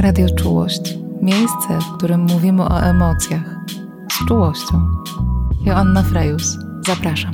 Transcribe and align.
Radio 0.00 0.26
Czułość. 0.34 0.98
Miejsce, 1.22 1.78
w 1.80 1.96
którym 1.96 2.20
mówimy 2.20 2.62
o 2.62 2.80
emocjach. 2.80 3.56
Z 4.12 4.28
czułością. 4.28 4.88
Joanna 5.66 6.02
Frejus. 6.02 6.56
Zapraszam. 6.86 7.32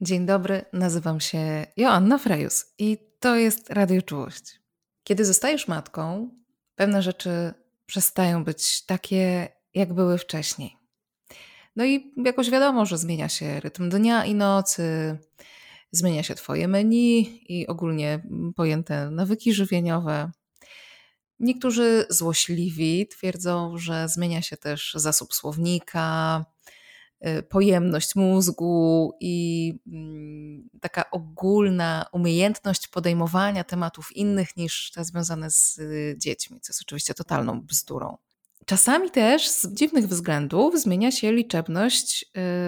Dzień 0.00 0.26
dobry, 0.26 0.64
nazywam 0.72 1.20
się 1.20 1.66
Joanna 1.76 2.18
Frejus 2.18 2.74
i 2.78 2.98
to 3.20 3.36
jest 3.36 3.70
Radio 3.70 4.02
Czułość. 4.02 4.60
Kiedy 5.04 5.24
zostajesz 5.24 5.68
matką, 5.68 6.30
pewne 6.74 7.02
rzeczy 7.02 7.54
przestają 7.86 8.44
być 8.44 8.86
takie, 8.86 9.48
jak 9.74 9.92
były 9.92 10.18
wcześniej. 10.18 10.76
No 11.76 11.84
i 11.84 12.14
jakoś 12.16 12.50
wiadomo, 12.50 12.86
że 12.86 12.98
zmienia 12.98 13.28
się 13.28 13.60
rytm 13.60 13.88
dnia 13.88 14.24
i 14.24 14.34
nocy, 14.34 15.18
zmienia 15.92 16.22
się 16.22 16.34
Twoje 16.34 16.68
menu 16.68 17.20
i 17.48 17.66
ogólnie 17.66 18.22
pojęte 18.56 19.10
nawyki 19.10 19.52
żywieniowe. 19.52 20.30
Niektórzy 21.40 22.06
złośliwi 22.10 23.06
twierdzą, 23.08 23.78
że 23.78 24.08
zmienia 24.08 24.42
się 24.42 24.56
też 24.56 24.92
zasób 24.94 25.34
słownika, 25.34 26.44
y, 27.26 27.42
pojemność 27.42 28.16
mózgu 28.16 29.12
i 29.20 29.74
mm, 29.86 30.68
taka 30.80 31.10
ogólna 31.10 32.06
umiejętność 32.12 32.88
podejmowania 32.88 33.64
tematów 33.64 34.16
innych 34.16 34.56
niż 34.56 34.90
te 34.90 35.04
związane 35.04 35.50
z 35.50 35.78
y, 35.78 36.14
dziećmi, 36.18 36.60
co 36.60 36.70
jest 36.72 36.82
oczywiście 36.82 37.14
totalną 37.14 37.60
bzdurą. 37.60 38.16
Czasami 38.66 39.10
też 39.10 39.48
z 39.48 39.66
dziwnych 39.74 40.08
względów 40.08 40.80
zmienia 40.80 41.10
się 41.10 41.32
liczebność 41.32 42.24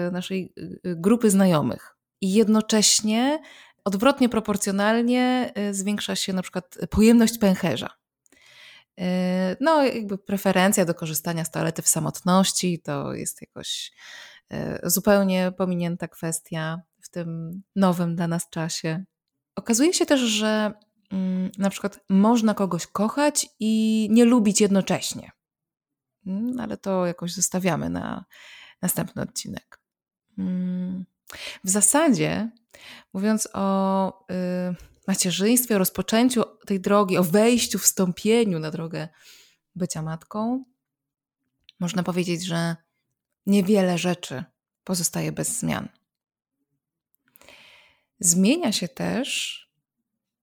y, 0.07 0.11
naszej 0.11 0.53
grupy 0.83 1.29
znajomych 1.29 1.92
i 2.23 2.33
jednocześnie 2.33 3.39
odwrotnie 3.83 4.29
proporcjonalnie 4.29 5.53
y, 5.57 5.73
zwiększa 5.73 6.15
się 6.15 6.33
na 6.33 6.41
przykład 6.41 6.77
pojemność 6.89 7.37
pęcherza. 7.37 7.89
Y, 8.99 9.03
no, 9.59 9.83
jakby 9.83 10.17
preferencja 10.17 10.85
do 10.85 10.93
korzystania 10.95 11.45
z 11.45 11.51
toalety 11.51 11.81
w 11.81 11.87
samotności 11.87 12.79
to 12.79 13.13
jest 13.13 13.41
jakoś 13.41 13.91
y, 14.53 14.79
zupełnie 14.83 15.51
pominięta 15.57 16.07
kwestia 16.07 16.81
w 17.01 17.09
tym 17.09 17.61
nowym 17.75 18.15
dla 18.15 18.27
nas 18.27 18.49
czasie. 18.49 19.03
Okazuje 19.55 19.93
się 19.93 20.05
też, 20.05 20.21
że 20.21 20.71
mm, 21.11 21.51
na 21.57 21.69
przykład 21.69 21.99
można 22.09 22.53
kogoś 22.53 22.87
kochać 22.87 23.47
i 23.59 24.07
nie 24.11 24.25
lubić 24.25 24.61
jednocześnie. 24.61 25.31
Mm, 26.27 26.59
ale 26.59 26.77
to 26.77 27.05
jakoś 27.05 27.33
zostawiamy 27.33 27.89
na 27.89 28.25
następny 28.81 29.21
odcinek. 29.21 29.79
W 31.63 31.69
zasadzie, 31.69 32.49
mówiąc 33.13 33.49
o 33.53 34.09
y, 34.31 34.33
macierzyństwie, 35.07 35.75
o 35.75 35.79
rozpoczęciu 35.79 36.43
tej 36.65 36.79
drogi, 36.79 37.17
o 37.17 37.23
wejściu, 37.23 37.79
wstąpieniu 37.79 38.59
na 38.59 38.71
drogę 38.71 39.07
bycia 39.75 40.01
matką, 40.01 40.63
można 41.79 42.03
powiedzieć, 42.03 42.43
że 42.43 42.75
niewiele 43.45 43.97
rzeczy 43.97 44.43
pozostaje 44.83 45.31
bez 45.31 45.59
zmian. 45.59 45.89
Zmienia 48.19 48.71
się 48.71 48.87
też, 48.87 49.59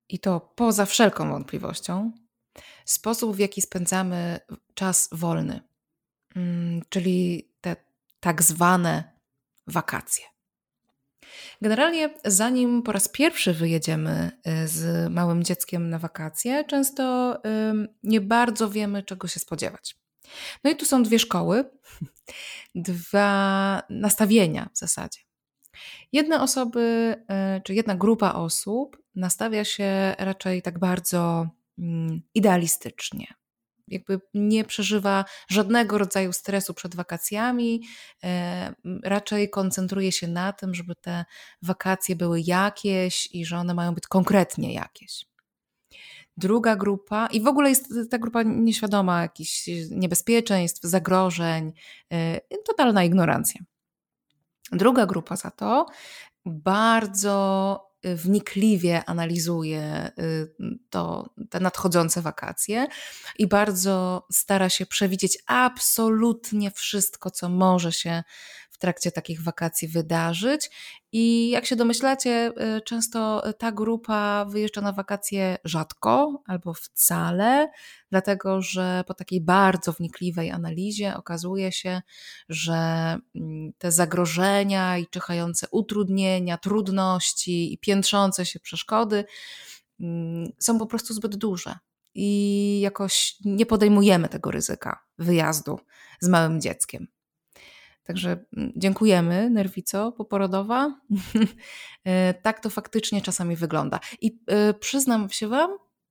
i 0.08 0.18
to 0.18 0.40
poza 0.40 0.86
wszelką 0.86 1.30
wątpliwością, 1.30 2.12
sposób, 2.84 3.36
w 3.36 3.38
jaki 3.38 3.62
spędzamy 3.62 4.40
czas 4.74 5.08
wolny, 5.12 5.60
mm, 6.36 6.82
czyli 6.88 7.50
te 7.60 7.76
tak 8.20 8.42
zwane 8.42 9.12
wakacje. 9.66 10.24
Generalnie, 11.62 12.14
zanim 12.24 12.82
po 12.82 12.92
raz 12.92 13.08
pierwszy 13.08 13.52
wyjedziemy 13.52 14.30
y, 14.64 14.68
z 14.68 15.10
małym 15.12 15.44
dzieckiem 15.44 15.90
na 15.90 15.98
wakacje, 15.98 16.64
często 16.64 17.36
nie 18.02 18.20
bardzo 18.20 18.70
wiemy, 18.70 19.02
czego 19.02 19.28
się 19.28 19.40
spodziewać. 19.40 19.96
No 20.64 20.70
i 20.70 20.76
tu 20.76 20.86
są 20.86 21.02
dwie 21.02 21.18
szkoły, 21.18 21.64
dwa 22.74 23.82
nastawienia 23.90 24.68
w 24.74 24.78
zasadzie. 24.78 25.20
Jedne 26.12 26.40
osoby, 26.42 27.14
y, 27.58 27.62
czy 27.62 27.74
jedna 27.74 27.94
grupa 27.94 28.32
osób 28.32 29.02
nastawia 29.14 29.64
się 29.64 30.14
raczej 30.18 30.62
tak 30.62 30.78
bardzo 30.78 31.46
mm, 31.78 32.22
idealistycznie 32.34 33.39
jakby 33.90 34.20
nie 34.34 34.64
przeżywa 34.64 35.24
żadnego 35.48 35.98
rodzaju 35.98 36.32
stresu 36.32 36.74
przed 36.74 36.94
wakacjami, 36.94 37.82
e, 38.24 38.74
raczej 39.04 39.50
koncentruje 39.50 40.12
się 40.12 40.28
na 40.28 40.52
tym, 40.52 40.74
żeby 40.74 40.94
te 40.94 41.24
wakacje 41.62 42.16
były 42.16 42.40
jakieś 42.40 43.28
i 43.32 43.44
że 43.44 43.58
one 43.58 43.74
mają 43.74 43.94
być 43.94 44.06
konkretnie 44.06 44.74
jakieś. 44.74 45.30
Druga 46.36 46.76
grupa, 46.76 47.26
i 47.26 47.40
w 47.40 47.46
ogóle 47.46 47.68
jest 47.68 47.92
ta 48.10 48.18
grupa 48.18 48.42
nieświadoma 48.42 49.22
jakichś 49.22 49.68
niebezpieczeństw, 49.90 50.82
zagrożeń, 50.82 51.72
e, 52.12 52.40
totalna 52.66 53.04
ignorancja. 53.04 53.60
Druga 54.72 55.06
grupa 55.06 55.36
za 55.36 55.50
to 55.50 55.86
bardzo 56.46 57.89
wnikliwie 58.02 59.04
analizuje 59.04 60.10
y, 60.18 60.54
to, 60.90 61.30
te 61.50 61.60
nadchodzące 61.60 62.22
wakacje 62.22 62.86
i 63.38 63.46
bardzo 63.46 64.26
stara 64.32 64.68
się 64.68 64.86
przewidzieć 64.86 65.38
absolutnie 65.46 66.70
wszystko, 66.70 67.30
co 67.30 67.48
może 67.48 67.92
się 67.92 68.22
trakcie 68.80 69.12
takich 69.12 69.42
wakacji 69.42 69.88
wydarzyć. 69.88 70.70
I 71.12 71.50
jak 71.50 71.66
się 71.66 71.76
domyślacie, 71.76 72.52
y, 72.76 72.80
często 72.80 73.42
ta 73.58 73.72
grupa 73.72 74.44
wyjeżdża 74.44 74.80
na 74.80 74.92
wakacje 74.92 75.58
rzadko 75.64 76.42
albo 76.46 76.74
wcale, 76.74 77.70
dlatego 78.10 78.62
że 78.62 79.04
po 79.06 79.14
takiej 79.14 79.40
bardzo 79.40 79.92
wnikliwej 79.92 80.50
analizie 80.50 81.16
okazuje 81.16 81.72
się, 81.72 82.02
że 82.48 82.74
mm, 83.34 83.72
te 83.78 83.92
zagrożenia 83.92 84.98
i 84.98 85.06
czyhające 85.06 85.66
utrudnienia, 85.70 86.58
trudności 86.58 87.72
i 87.72 87.78
piętrzące 87.78 88.46
się 88.46 88.60
przeszkody 88.60 89.24
mm, 90.00 90.52
są 90.58 90.78
po 90.78 90.86
prostu 90.86 91.14
zbyt 91.14 91.36
duże. 91.36 91.74
I 92.14 92.80
jakoś 92.80 93.36
nie 93.44 93.66
podejmujemy 93.66 94.28
tego 94.28 94.50
ryzyka 94.50 95.04
wyjazdu 95.18 95.78
z 96.20 96.28
małym 96.28 96.60
dzieckiem. 96.60 97.06
Także 98.10 98.44
mm, 98.56 98.72
dziękujemy, 98.76 99.50
nerwico 99.50 100.12
poporodowa. 100.12 100.88
E, 102.04 102.34
tak 102.34 102.60
to 102.60 102.70
faktycznie 102.70 103.22
czasami 103.22 103.56
wygląda. 103.56 104.00
I 104.20 104.40
e, 104.46 104.74
przyznam 104.74 105.30
się 105.30 105.48
Wam, 105.48 105.70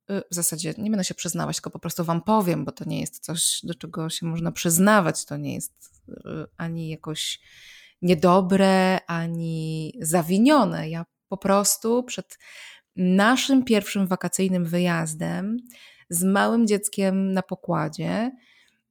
e, 0.09 0.21
w 0.31 0.35
zasadzie 0.35 0.73
nie 0.77 0.89
będę 0.89 1.03
się 1.03 1.13
przyznawać, 1.13 1.55
tylko 1.55 1.69
po 1.69 1.79
prostu 1.79 2.03
Wam 2.03 2.21
powiem, 2.21 2.65
bo 2.65 2.71
to 2.71 2.85
nie 2.85 3.01
jest 3.01 3.19
coś, 3.19 3.59
do 3.63 3.75
czego 3.75 4.09
się 4.09 4.25
można 4.25 4.51
przyznawać. 4.51 5.25
To 5.25 5.37
nie 5.37 5.53
jest 5.53 6.03
ani 6.57 6.89
jakoś 6.89 7.39
niedobre, 8.01 8.99
ani 9.07 9.93
zawinione. 10.01 10.89
Ja 10.89 11.05
po 11.27 11.37
prostu 11.37 12.03
przed 12.03 12.37
naszym 12.95 13.63
pierwszym 13.63 14.07
wakacyjnym 14.07 14.65
wyjazdem 14.65 15.57
z 16.09 16.23
małym 16.23 16.67
dzieckiem 16.67 17.33
na 17.33 17.41
pokładzie 17.41 18.31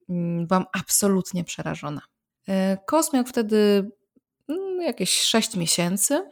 mm, 0.08 0.46
byłam 0.46 0.64
absolutnie 0.72 1.44
przerażona. 1.44 2.00
E, 2.48 2.78
Kos 2.86 3.12
miał 3.12 3.24
wtedy 3.24 3.90
mm, 4.48 4.82
jakieś 4.82 5.20
6 5.20 5.56
miesięcy 5.56 6.30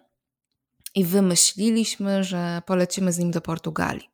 i 0.94 1.04
wymyśliliśmy, 1.04 2.24
że 2.24 2.62
polecimy 2.66 3.12
z 3.12 3.18
nim 3.18 3.30
do 3.30 3.40
Portugalii. 3.40 4.10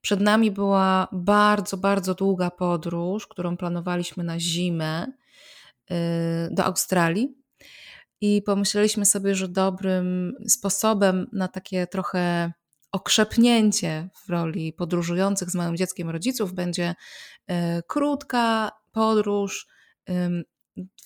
Przed 0.00 0.20
nami 0.20 0.50
była 0.50 1.08
bardzo, 1.12 1.76
bardzo 1.76 2.14
długa 2.14 2.50
podróż, 2.50 3.26
którą 3.26 3.56
planowaliśmy 3.56 4.24
na 4.24 4.40
zimę 4.40 5.06
e, 5.90 6.48
do 6.50 6.64
Australii. 6.64 7.34
I 8.20 8.42
pomyśleliśmy 8.42 9.06
sobie, 9.06 9.34
że 9.34 9.48
dobrym 9.48 10.34
sposobem 10.48 11.26
na 11.32 11.48
takie 11.48 11.86
trochę 11.86 12.52
okrzepnięcie 12.92 14.08
w 14.24 14.30
roli 14.30 14.72
podróżujących 14.72 15.50
z 15.50 15.54
małym 15.54 15.76
dzieckiem 15.76 16.10
rodziców 16.10 16.52
będzie 16.52 16.94
e, 17.46 17.82
krótka 17.82 18.70
podróż 18.92 19.66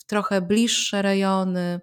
trochę 0.08 0.42
bliższe 0.42 1.02
rejony. 1.02 1.80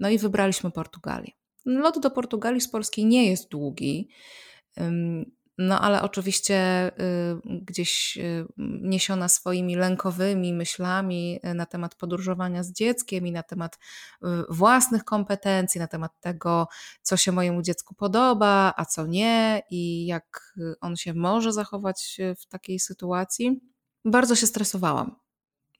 No 0.00 0.08
i 0.08 0.18
wybraliśmy 0.18 0.70
Portugalię. 0.70 1.32
Lot 1.66 1.98
do 1.98 2.10
Portugalii 2.10 2.60
z 2.60 2.68
Polski 2.68 3.06
nie 3.06 3.30
jest 3.30 3.50
długi. 3.50 4.08
No 5.60 5.80
ale 5.80 6.02
oczywiście 6.02 6.88
y, 6.88 7.62
gdzieś 7.62 8.16
y, 8.16 8.46
niesiona 8.82 9.28
swoimi 9.28 9.76
lękowymi 9.76 10.52
myślami 10.52 11.40
y, 11.44 11.54
na 11.54 11.66
temat 11.66 11.94
podróżowania 11.94 12.62
z 12.62 12.72
dzieckiem 12.72 13.26
i 13.26 13.32
na 13.32 13.42
temat 13.42 13.78
własnych 14.48 15.04
kompetencji, 15.04 15.78
na 15.78 15.86
temat 15.86 16.20
tego, 16.20 16.68
co 17.02 17.16
się 17.16 17.32
mojemu 17.32 17.62
dziecku 17.62 17.94
podoba, 17.94 18.74
a 18.76 18.84
co 18.84 19.06
nie 19.06 19.62
i 19.70 20.06
jak 20.06 20.54
on 20.80 20.96
się 20.96 21.14
może 21.14 21.52
zachować 21.52 22.18
w 22.40 22.46
takiej 22.46 22.78
sytuacji, 22.78 23.60
bardzo 24.04 24.36
się 24.36 24.46
stresowałam. 24.46 25.16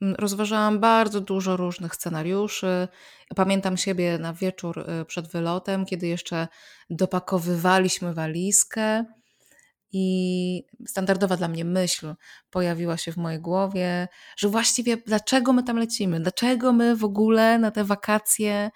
Rozważałam 0.00 0.81
bardzo 0.81 1.20
dużo 1.20 1.56
różnych 1.56 1.94
scenariuszy. 1.94 2.88
Pamiętam 3.37 3.76
siebie 3.76 4.19
na 4.19 4.32
wieczór 4.32 4.87
przed 5.06 5.29
wylotem, 5.29 5.87
kiedy 5.87 6.06
jeszcze 6.06 6.49
dopakowywaliśmy 6.91 8.14
walizkę 8.14 9.05
I 9.93 10.64
standardowa 10.87 11.37
dla 11.37 11.49
mnie 11.49 11.64
myśl 11.64 12.14
pojawiła 12.50 12.97
się 12.97 13.12
w 13.12 13.17
mojej 13.17 13.41
głowie, 13.41 14.08
że 14.37 14.49
właściwie 14.49 14.97
dlaczego 14.97 15.52
my 15.52 15.62
tam 15.62 15.79
lecimy? 15.79 16.20
Dlaczego 16.20 16.73
my 16.73 16.96
w 16.96 17.05
ogóle 17.05 17.58
na 17.58 17.70
te 17.70 17.85
wakacje 17.85 18.70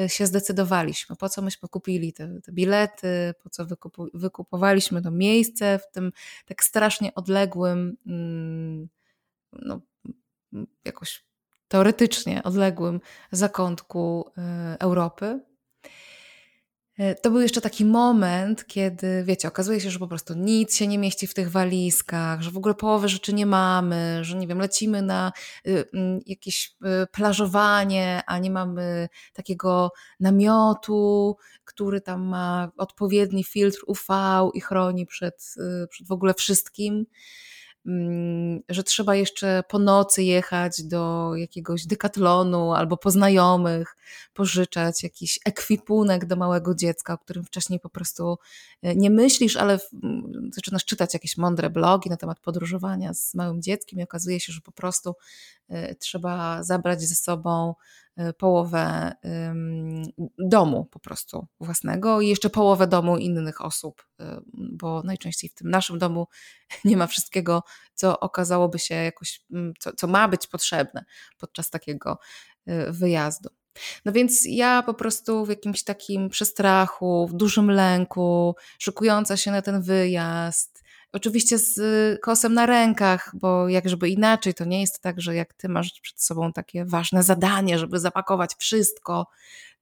y, 0.00 0.08
się 0.08 0.26
zdecydowaliśmy? 0.26 1.16
Po 1.16 1.28
co 1.28 1.42
myśmy 1.42 1.68
kupili 1.68 2.12
te, 2.12 2.40
te 2.44 2.52
bilety? 2.52 3.34
Po 3.42 3.50
co 3.50 3.66
wykupu, 3.66 4.06
wykupowaliśmy 4.14 5.02
to 5.02 5.10
miejsce 5.10 5.78
w 5.78 5.92
tym 5.92 6.12
tak 6.46 6.64
strasznie 6.64 7.14
odległym, 7.14 7.96
mm, 8.06 8.88
no, 9.52 9.80
jakoś 10.84 11.24
teoretycznie 11.68 12.42
odległym 12.42 13.00
zakątku 13.32 14.24
y, 14.28 14.78
Europy? 14.78 15.40
E, 16.98 17.14
to 17.14 17.30
był 17.30 17.40
jeszcze 17.40 17.60
taki 17.60 17.84
moment, 17.84 18.66
kiedy, 18.66 19.24
wiecie, 19.24 19.48
okazuje 19.48 19.80
się, 19.80 19.90
że 19.90 19.98
po 19.98 20.08
prostu 20.08 20.34
nic 20.34 20.76
się 20.76 20.86
nie 20.86 20.98
mieści 20.98 21.26
w 21.26 21.34
tych 21.34 21.50
walizkach, 21.50 22.42
że 22.42 22.50
w 22.50 22.56
ogóle 22.56 22.74
połowy 22.74 23.08
rzeczy 23.08 23.32
nie 23.32 23.46
mamy, 23.46 24.24
że 24.24 24.36
nie 24.36 24.46
wiem, 24.46 24.58
lecimy 24.58 25.02
na 25.02 25.32
y, 25.66 25.84
mm, 25.94 26.20
jakieś 26.26 26.76
y, 27.02 27.06
plażowanie, 27.06 28.22
a 28.26 28.38
nie 28.38 28.50
mamy 28.50 29.08
takiego 29.32 29.92
namiotu, 30.20 31.36
który 31.64 32.00
tam 32.00 32.22
ma 32.24 32.72
odpowiedni 32.76 33.44
filtr 33.44 33.78
UV 33.86 34.06
i 34.54 34.60
chroni 34.60 35.06
przed, 35.06 35.54
y, 35.84 35.86
przed 35.88 36.06
w 36.06 36.12
ogóle 36.12 36.34
wszystkim. 36.34 37.06
Mm, 37.86 38.60
że 38.68 38.82
trzeba 38.82 39.14
jeszcze 39.14 39.62
po 39.68 39.78
nocy 39.78 40.22
jechać 40.22 40.82
do 40.82 41.32
jakiegoś 41.36 41.86
dekatlonu 41.86 42.72
albo 42.72 42.96
po 42.96 43.10
znajomych, 43.10 43.96
pożyczać 44.34 45.02
jakiś 45.02 45.38
ekwipunek 45.44 46.24
do 46.24 46.36
małego 46.36 46.74
dziecka, 46.74 47.14
o 47.14 47.18
którym 47.18 47.44
wcześniej 47.44 47.80
po 47.80 47.88
prostu 47.88 48.38
e, 48.82 48.96
nie 48.96 49.10
myślisz, 49.10 49.56
ale 49.56 49.78
zaczynasz 50.52 50.84
czytać 50.84 51.14
jakieś 51.14 51.36
mądre 51.36 51.70
blogi 51.70 52.10
na 52.10 52.16
temat 52.16 52.40
podróżowania 52.40 53.14
z 53.14 53.34
małym 53.34 53.62
dzieckiem 53.62 53.98
i 54.00 54.02
okazuje 54.02 54.40
się, 54.40 54.52
że 54.52 54.60
po 54.60 54.72
prostu 54.72 55.14
e, 55.68 55.94
trzeba 55.94 56.62
zabrać 56.62 57.02
ze 57.02 57.14
sobą 57.14 57.74
połowę 58.38 59.12
domu 60.38 60.84
po 60.84 60.98
prostu 60.98 61.46
własnego 61.60 62.20
i 62.20 62.28
jeszcze 62.28 62.50
połowę 62.50 62.86
domu 62.86 63.16
innych 63.16 63.64
osób, 63.64 64.06
y, 64.20 64.24
bo 64.54 65.02
najczęściej 65.02 65.50
w 65.50 65.54
tym 65.54 65.70
naszym 65.70 65.98
domu 65.98 66.26
nie 66.84 66.96
ma 66.96 67.06
wszystkiego, 67.06 67.62
co 67.94 68.20
okazałoby 68.20 68.78
się 68.78 68.94
jakoś, 68.94 69.40
mm, 69.52 69.72
co, 69.78 69.92
co 69.92 70.06
ma 70.06 70.28
być 70.28 70.46
potrzebne 70.46 71.04
podczas 71.38 71.70
takiego 71.70 72.18
y, 72.68 72.92
wyjazdu. 72.92 73.48
No 74.04 74.12
więc 74.12 74.44
ja 74.44 74.82
po 74.82 74.94
prostu 74.94 75.44
w 75.44 75.48
jakimś 75.48 75.84
takim 75.84 76.28
przestrachu, 76.28 77.26
w 77.26 77.34
dużym 77.34 77.70
lęku, 77.70 78.54
szykująca 78.78 79.36
się 79.36 79.50
na 79.50 79.62
ten 79.62 79.82
wyjazd, 79.82 80.75
Oczywiście 81.12 81.58
z 81.58 81.78
y, 81.78 82.18
kosem 82.22 82.54
na 82.54 82.66
rękach, 82.66 83.32
bo 83.34 83.68
jak 83.68 83.88
żeby 83.88 84.08
inaczej, 84.08 84.54
to 84.54 84.64
nie 84.64 84.80
jest 84.80 85.00
tak, 85.00 85.20
że 85.20 85.34
jak 85.34 85.54
ty 85.54 85.68
masz 85.68 86.00
przed 86.00 86.22
sobą 86.22 86.52
takie 86.52 86.84
ważne 86.84 87.22
zadanie, 87.22 87.78
żeby 87.78 87.98
zapakować 87.98 88.54
wszystko, 88.58 89.26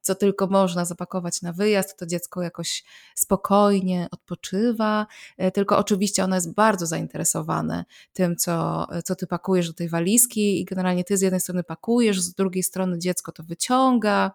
co 0.04 0.14
tylko 0.14 0.46
można 0.46 0.84
zapakować 0.84 1.42
na 1.42 1.52
wyjazd, 1.52 1.98
to 1.98 2.06
dziecko 2.06 2.42
jakoś 2.42 2.84
spokojnie 3.14 4.08
odpoczywa, 4.10 5.06
e, 5.36 5.50
tylko 5.50 5.78
oczywiście 5.78 6.24
ono 6.24 6.34
jest 6.34 6.54
bardzo 6.54 6.86
zainteresowane 6.86 7.84
tym, 8.12 8.36
co, 8.36 8.86
co 9.04 9.14
ty 9.16 9.26
pakujesz 9.26 9.68
do 9.68 9.74
tej 9.74 9.88
walizki 9.88 10.60
i 10.60 10.64
generalnie 10.64 11.04
ty 11.04 11.16
z 11.16 11.20
jednej 11.20 11.40
strony 11.40 11.62
pakujesz, 11.62 12.20
z 12.20 12.34
drugiej 12.34 12.62
strony 12.62 12.98
dziecko 12.98 13.32
to 13.32 13.42
wyciąga. 13.42 14.30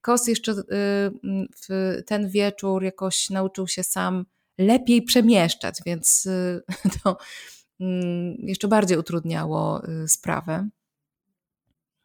Kos 0.00 0.28
jeszcze 0.28 0.52
y, 0.52 2.02
ten 2.06 2.28
wieczór 2.28 2.82
jakoś 2.82 3.30
nauczył 3.30 3.68
się 3.68 3.82
sam 3.82 4.26
lepiej 4.58 5.02
przemieszczać, 5.02 5.78
więc 5.86 6.26
y, 6.26 6.62
to 7.02 7.16
mm, 7.80 8.36
jeszcze 8.38 8.68
bardziej 8.68 8.98
utrudniało 8.98 9.82
y, 9.88 10.08
sprawę. 10.08 10.68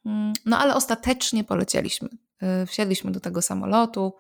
Mm, 0.06 0.34
no 0.46 0.58
ale 0.58 0.76
ostatecznie 0.76 1.44
polecieliśmy. 1.44 2.10
Y, 2.64 2.66
wsiedliśmy 2.66 3.12
do 3.12 3.20
tego 3.20 3.42
samolotu 3.42 4.14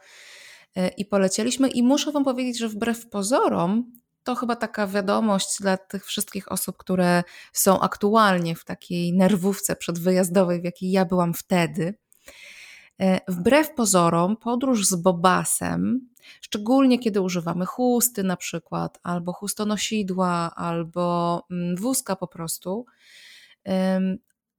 i 0.97 1.05
polecieliśmy 1.05 1.69
i 1.69 1.83
muszę 1.83 2.11
Wam 2.11 2.23
powiedzieć, 2.23 2.59
że 2.59 2.69
wbrew 2.69 3.09
pozorom 3.09 3.91
to 4.23 4.35
chyba 4.35 4.55
taka 4.55 4.87
wiadomość 4.87 5.47
dla 5.59 5.77
tych 5.77 6.05
wszystkich 6.05 6.51
osób, 6.51 6.77
które 6.77 7.23
są 7.53 7.79
aktualnie 7.79 8.55
w 8.55 8.65
takiej 8.65 9.13
nerwówce 9.13 9.75
przedwyjazdowej, 9.75 10.61
w 10.61 10.63
jakiej 10.63 10.91
ja 10.91 11.05
byłam 11.05 11.33
wtedy. 11.33 11.93
Wbrew 13.27 13.73
pozorom, 13.73 14.37
podróż 14.37 14.87
z 14.87 14.95
Bobasem 14.95 16.11
Szczególnie 16.41 16.99
kiedy 16.99 17.21
używamy 17.21 17.65
chusty 17.65 18.23
na 18.23 18.37
przykład, 18.37 18.99
albo 19.03 19.33
chustonosidła, 19.33 20.51
albo 20.55 21.43
mm, 21.51 21.75
wózka 21.75 22.15
po 22.15 22.27
prostu, 22.27 22.85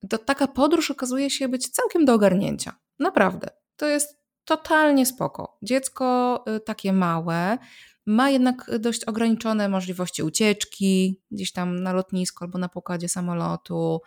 to 0.09 0.19
taka 0.19 0.47
podróż 0.47 0.91
okazuje 0.91 1.31
się 1.31 1.49
być 1.49 1.69
całkiem 1.69 2.05
do 2.05 2.15
ogarnięcia. 2.15 2.75
Naprawdę. 2.99 3.49
To 3.77 3.87
jest 3.87 4.22
totalnie 4.45 5.07
spoko. 5.07 5.59
Dziecko 5.63 6.45
y, 6.57 6.61
takie 6.61 6.93
małe, 6.93 7.59
ma 8.07 8.31
jednak 8.31 8.71
dość 8.79 9.05
ograniczone 9.05 9.69
możliwości 9.69 10.23
ucieczki 10.23 11.21
gdzieś 11.31 11.53
tam 11.53 11.83
na 11.83 11.93
lotnisku 11.93 12.45
albo 12.45 12.59
na 12.59 12.69
pokładzie 12.69 13.09
samolotu. 13.09 14.01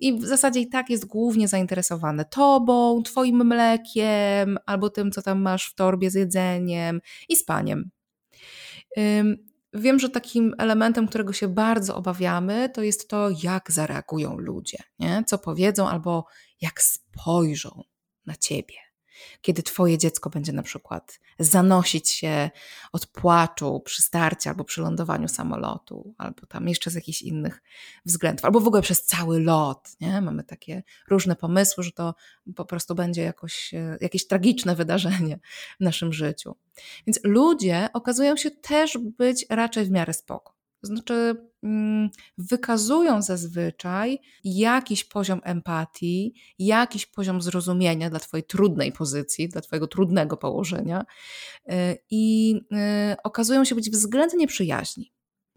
I 0.00 0.12
w 0.12 0.24
zasadzie 0.24 0.60
i 0.60 0.68
tak 0.68 0.90
jest 0.90 1.06
głównie 1.06 1.48
zainteresowane 1.48 2.24
tobą, 2.24 3.02
twoim 3.02 3.44
mlekiem, 3.46 4.58
albo 4.66 4.90
tym, 4.90 5.12
co 5.12 5.22
tam 5.22 5.42
masz 5.42 5.70
w 5.70 5.74
torbie 5.74 6.10
z 6.10 6.14
jedzeniem 6.14 7.00
i 7.28 7.36
spaniem. 7.36 7.90
Wiem, 9.74 9.98
że 9.98 10.08
takim 10.08 10.54
elementem, 10.58 11.08
którego 11.08 11.32
się 11.32 11.48
bardzo 11.48 11.96
obawiamy, 11.96 12.70
to 12.74 12.82
jest 12.82 13.08
to, 13.08 13.28
jak 13.42 13.72
zareagują 13.72 14.38
ludzie, 14.38 14.78
nie? 14.98 15.24
co 15.26 15.38
powiedzą 15.38 15.88
albo 15.88 16.26
jak 16.60 16.82
spojrzą 16.82 17.82
na 18.26 18.36
ciebie 18.36 18.87
kiedy 19.40 19.62
Twoje 19.62 19.98
dziecko 19.98 20.30
będzie 20.30 20.52
na 20.52 20.62
przykład 20.62 21.20
zanosić 21.38 22.10
się 22.10 22.50
od 22.92 23.06
płaczu 23.06 23.80
przy 23.84 24.02
starcie 24.02 24.50
albo 24.50 24.64
przy 24.64 24.80
lądowaniu 24.80 25.28
samolotu, 25.28 26.14
albo 26.18 26.46
tam 26.46 26.68
jeszcze 26.68 26.90
z 26.90 26.94
jakichś 26.94 27.22
innych 27.22 27.62
względów, 28.06 28.44
albo 28.44 28.60
w 28.60 28.66
ogóle 28.66 28.82
przez 28.82 29.04
cały 29.04 29.40
lot. 29.40 29.88
Nie? 30.00 30.20
Mamy 30.20 30.44
takie 30.44 30.82
różne 31.08 31.36
pomysły, 31.36 31.84
że 31.84 31.92
to 31.92 32.14
po 32.56 32.64
prostu 32.64 32.94
będzie 32.94 33.22
jakoś, 33.22 33.74
e, 33.74 33.98
jakieś 34.00 34.26
tragiczne 34.26 34.76
wydarzenie 34.76 35.38
w 35.80 35.84
naszym 35.84 36.12
życiu. 36.12 36.56
Więc 37.06 37.20
ludzie 37.24 37.88
okazują 37.92 38.36
się 38.36 38.50
też 38.50 38.98
być 39.18 39.46
raczej 39.50 39.84
w 39.84 39.90
miarę 39.90 40.12
spoko. 40.14 40.57
Znaczy, 40.82 41.34
mm, 41.62 42.10
wykazują 42.38 43.22
zazwyczaj 43.22 44.18
jakiś 44.44 45.04
poziom 45.04 45.40
empatii, 45.44 46.34
jakiś 46.58 47.06
poziom 47.06 47.42
zrozumienia 47.42 48.10
dla 48.10 48.18
Twojej 48.18 48.44
trudnej 48.44 48.92
pozycji, 48.92 49.48
dla 49.48 49.60
Twojego 49.60 49.86
trudnego 49.86 50.36
położenia 50.36 51.04
y, 51.68 51.72
i 52.10 52.54
y, 53.12 53.16
okazują 53.24 53.64
się 53.64 53.74
być 53.74 53.90
względnie 53.90 54.46
przyjaźni. 54.46 55.12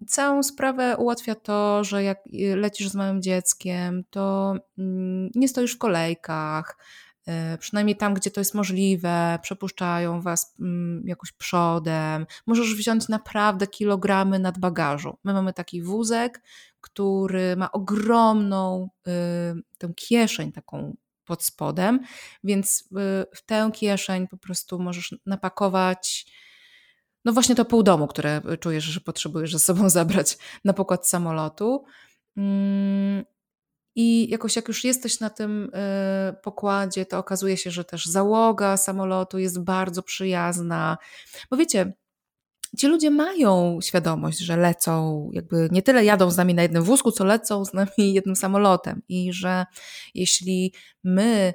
Całą 0.08 0.44
sprawę 0.44 0.98
ułatwia 0.98 1.36
to, 1.36 1.84
że 1.84 2.04
jak 2.04 2.18
y, 2.28 2.56
lecisz 2.56 2.90
z 2.90 2.96
małym 2.96 3.22
dzieckiem, 3.22 4.04
to 4.10 4.56
mm, 4.78 5.30
nie 5.36 5.48
stoisz 5.48 5.76
w 5.76 5.78
kolejkach, 5.78 6.78
przynajmniej 7.60 7.98
tam, 7.98 8.14
gdzie 8.14 8.32
to 8.32 8.42
jest 8.42 8.54
możliwe, 8.54 9.40
przepuszczają 9.42 10.22
was 10.22 10.56
mm, 10.60 11.04
jakoś 11.08 11.32
przodem. 11.32 12.26
Możesz 12.48 12.76
wziąć 12.76 13.08
naprawdę 13.08 13.68
kilogramy 13.68 14.40
nad 14.40 14.60
bagażu. 14.60 15.18
My 15.24 15.34
mamy 15.34 15.54
taki 15.54 15.82
wózek, 15.82 16.42
który 16.82 17.56
ma 17.56 17.72
ogromną 17.72 18.90
y, 19.08 19.12
tę 19.78 19.94
kieszeń 19.96 20.52
taką 20.52 20.96
pod 21.26 21.44
spodem, 21.44 22.00
więc 22.44 22.82
y, 22.82 22.86
w 23.36 23.46
tę 23.46 23.72
kieszeń 23.74 24.28
po 24.28 24.38
prostu 24.38 24.80
możesz 24.80 25.16
napakować 25.26 26.26
no 27.26 27.34
właśnie 27.34 27.56
to 27.56 27.66
pół 27.66 27.84
domu, 27.84 28.08
które 28.08 28.42
czujesz, 28.60 28.84
że 28.84 29.02
potrzebujesz 29.02 29.52
ze 29.52 29.60
sobą 29.60 29.90
zabrać 30.00 30.38
na 30.66 30.74
pokład 30.74 31.08
samolotu. 31.08 31.86
I 33.96 34.30
jakoś 34.30 34.56
jak 34.56 34.68
już 34.68 34.84
jesteś 34.84 35.20
na 35.20 35.30
tym 35.30 35.64
y, 35.64 36.34
pokładzie, 36.44 37.06
to 37.06 37.18
okazuje 37.18 37.58
się, 37.58 37.72
że 37.72 37.84
też 37.84 38.06
załoga 38.06 38.78
samolotu 38.78 39.40
jest 39.40 39.64
bardzo 39.64 40.04
przyjazna. 40.04 40.98
Bo 41.50 41.58
wiecie, 41.58 41.94
ci 42.78 42.88
ludzie 42.88 43.12
mają 43.12 43.80
świadomość, 43.84 44.40
że 44.40 44.58
lecą, 44.58 45.30
jakby 45.34 45.70
nie 45.72 45.82
tyle 45.82 46.06
jadą 46.06 46.32
z 46.32 46.38
nami 46.38 46.54
na 46.54 46.62
jednym 46.62 46.84
wózku, 46.84 47.12
co 47.12 47.26
lecą 47.26 47.66
z 47.66 47.74
nami 47.74 47.90
jednym 48.14 48.36
samolotem. 48.36 49.02
I 49.10 49.34
że 49.34 49.66
jeśli 50.16 50.74
my 51.04 51.54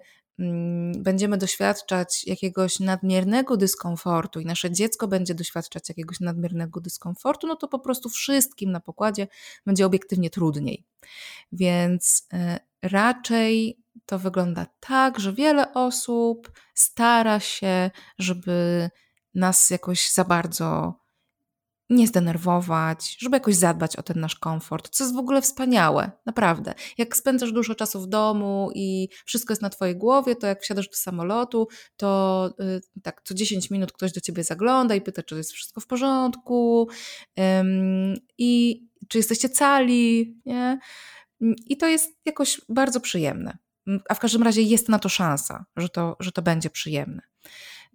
będziemy 0.98 1.38
doświadczać 1.38 2.26
jakiegoś 2.26 2.80
nadmiernego 2.80 3.56
dyskomfortu 3.56 4.40
i 4.40 4.46
nasze 4.46 4.70
dziecko 4.70 5.08
będzie 5.08 5.34
doświadczać 5.34 5.88
jakiegoś 5.88 6.20
nadmiernego 6.20 6.80
dyskomfortu, 6.80 7.46
no 7.46 7.56
to 7.56 7.68
po 7.68 7.78
prostu 7.78 8.08
wszystkim 8.08 8.72
na 8.72 8.80
pokładzie 8.80 9.28
będzie 9.66 9.86
obiektywnie 9.86 10.30
trudniej. 10.30 10.84
Więc 11.52 12.26
e, 12.32 12.60
raczej 12.82 13.78
to 14.06 14.18
wygląda 14.18 14.66
tak, 14.80 15.20
że 15.20 15.32
wiele 15.32 15.74
osób 15.74 16.52
stara 16.74 17.40
się, 17.40 17.90
żeby 18.18 18.90
nas 19.34 19.70
jakoś 19.70 20.12
za 20.12 20.24
bardzo 20.24 20.94
nie 21.90 22.06
zdenerwować, 22.06 23.16
żeby 23.18 23.36
jakoś 23.36 23.54
zadbać 23.54 23.96
o 23.96 24.02
ten 24.02 24.20
nasz 24.20 24.34
komfort, 24.34 24.88
co 24.88 25.04
jest 25.04 25.14
w 25.14 25.18
ogóle 25.18 25.42
wspaniałe, 25.42 26.10
naprawdę. 26.26 26.74
Jak 26.98 27.16
spędzasz 27.16 27.52
dużo 27.52 27.74
czasu 27.74 28.00
w 28.00 28.06
domu 28.06 28.70
i 28.74 29.08
wszystko 29.24 29.52
jest 29.52 29.62
na 29.62 29.70
twojej 29.70 29.96
głowie, 29.96 30.36
to 30.36 30.46
jak 30.46 30.62
wsiadasz 30.62 30.88
do 30.88 30.96
samolotu, 30.96 31.68
to 31.96 32.50
yy, 32.58 32.80
tak 33.02 33.22
co 33.24 33.34
10 33.34 33.70
minut 33.70 33.92
ktoś 33.92 34.12
do 34.12 34.20
ciebie 34.20 34.44
zagląda 34.44 34.94
i 34.94 35.00
pyta, 35.00 35.22
czy 35.22 35.36
jest 35.36 35.52
wszystko 35.52 35.80
w 35.80 35.86
porządku 35.86 36.88
yy, 37.36 37.44
i 38.38 38.82
czy 39.08 39.18
jesteście 39.18 39.48
cali, 39.48 40.36
nie? 40.46 40.78
I 41.66 41.76
to 41.76 41.86
jest 41.86 42.10
jakoś 42.24 42.60
bardzo 42.68 43.00
przyjemne. 43.00 43.58
A 44.08 44.14
w 44.14 44.18
każdym 44.18 44.42
razie 44.42 44.62
jest 44.62 44.88
na 44.88 44.98
to 44.98 45.08
szansa, 45.08 45.64
że 45.76 45.88
to, 45.88 46.16
że 46.20 46.32
to 46.32 46.42
będzie 46.42 46.70
przyjemne. 46.70 47.22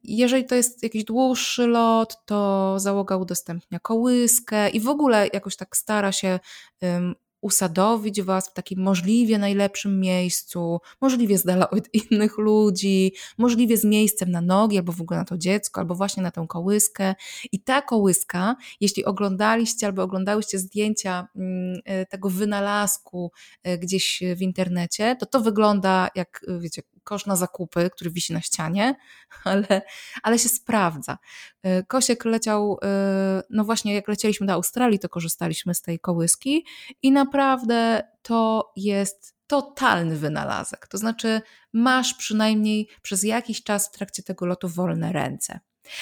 Jeżeli 0.04 0.46
to 0.46 0.56
jest 0.56 0.84
jakiś 0.84 1.04
dłuższy 1.04 1.68
lot, 1.68 2.26
to 2.26 2.74
załoga 2.80 3.18
udostępnia 3.18 3.80
kołyskę 3.80 4.70
i 4.70 4.80
w 4.80 4.88
ogóle 4.88 5.28
jakoś 5.34 5.56
tak 5.56 5.78
stara 5.78 6.12
się 6.12 6.40
um, 6.82 7.16
usadowić 7.42 8.22
Was 8.22 8.50
w 8.50 8.54
takim 8.54 8.82
możliwie 8.82 9.38
najlepszym 9.38 10.00
miejscu, 10.00 10.80
możliwie 11.02 11.38
z 11.38 11.44
dala 11.44 11.70
od 11.70 11.90
innych 12.12 12.38
ludzi, 12.38 13.14
możliwie 13.38 13.78
z 13.78 13.84
miejscem 13.84 14.32
na 14.32 14.42
nogi, 14.42 14.78
albo 14.78 14.92
w 14.92 15.02
ogóle 15.02 15.20
na 15.20 15.26
to 15.26 15.38
dziecko, 15.38 15.82
albo 15.82 15.96
właśnie 15.96 16.24
na 16.24 16.32
tę 16.32 16.46
kołyskę. 16.50 17.16
I 17.52 17.60
ta 17.60 17.82
kołyska, 17.82 18.56
jeśli 18.82 19.06
oglądaliście 19.06 19.88
albo 19.88 20.04
oglądałyście 20.04 20.60
zdjęcia 20.60 21.28
mm, 21.36 21.80
e, 21.86 22.06
tego 22.06 22.30
wynalazku 22.30 23.32
e, 23.64 23.78
gdzieś 23.78 24.24
w 24.36 24.42
internecie, 24.42 25.16
to 25.20 25.26
to 25.26 25.40
wygląda 25.40 26.10
jak, 26.16 26.46
wiecie, 26.60 26.82
kosz 27.04 27.26
na 27.26 27.36
zakupy, 27.36 27.90
który 27.94 28.12
wisi 28.12 28.34
na 28.34 28.42
ścianie, 28.42 28.96
ale, 29.44 29.82
ale 30.24 30.40
się 30.40 30.50
sprawdza. 30.50 31.18
E, 31.64 31.84
Kosiek 31.84 32.26
leciał, 32.26 32.78
e, 32.84 33.44
no 33.50 33.64
właśnie 33.64 33.94
jak 33.94 34.08
lecieliśmy 34.08 34.48
do 34.48 34.54
Australii, 34.54 35.00
to 35.00 35.10
korzystaliśmy 35.10 35.76
z 35.76 35.82
tej 35.82 36.00
kołyski 36.00 36.66
i 37.02 37.12
naprawdę 37.12 38.04
to 38.22 38.72
jest 38.76 39.36
totalny 39.48 40.18
wynalazek. 40.18 40.88
To 40.88 40.98
znaczy, 40.98 41.42
masz 41.74 42.14
przynajmniej 42.14 42.88
przez 43.02 43.24
jakiś 43.24 43.64
czas 43.64 43.88
w 43.88 43.92
trakcie 43.92 44.24
tego 44.24 44.46
lotu 44.46 44.70
wolne 44.70 45.12
ręce. 45.12 45.60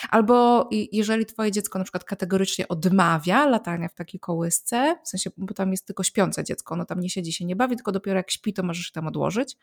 Albo 0.09 0.69
jeżeli 0.71 1.25
twoje 1.25 1.51
dziecko 1.51 1.79
na 1.79 1.85
przykład 1.85 2.03
kategorycznie 2.03 2.67
odmawia 2.67 3.45
latania 3.45 3.87
w 3.87 3.93
takiej 3.93 4.19
kołysce, 4.19 4.95
w 5.03 5.09
sensie, 5.09 5.29
bo 5.37 5.53
tam 5.53 5.71
jest 5.71 5.85
tylko 5.85 6.03
śpiące 6.03 6.43
dziecko, 6.43 6.73
ono 6.73 6.85
tam 6.85 6.99
nie 6.99 7.09
siedzi, 7.09 7.33
się 7.33 7.45
nie 7.45 7.55
bawi, 7.55 7.75
tylko 7.75 7.91
dopiero 7.91 8.17
jak 8.17 8.31
śpi, 8.31 8.53
to 8.53 8.63
możesz 8.63 8.91
tam 8.91 9.07
odłożyć, 9.07 9.57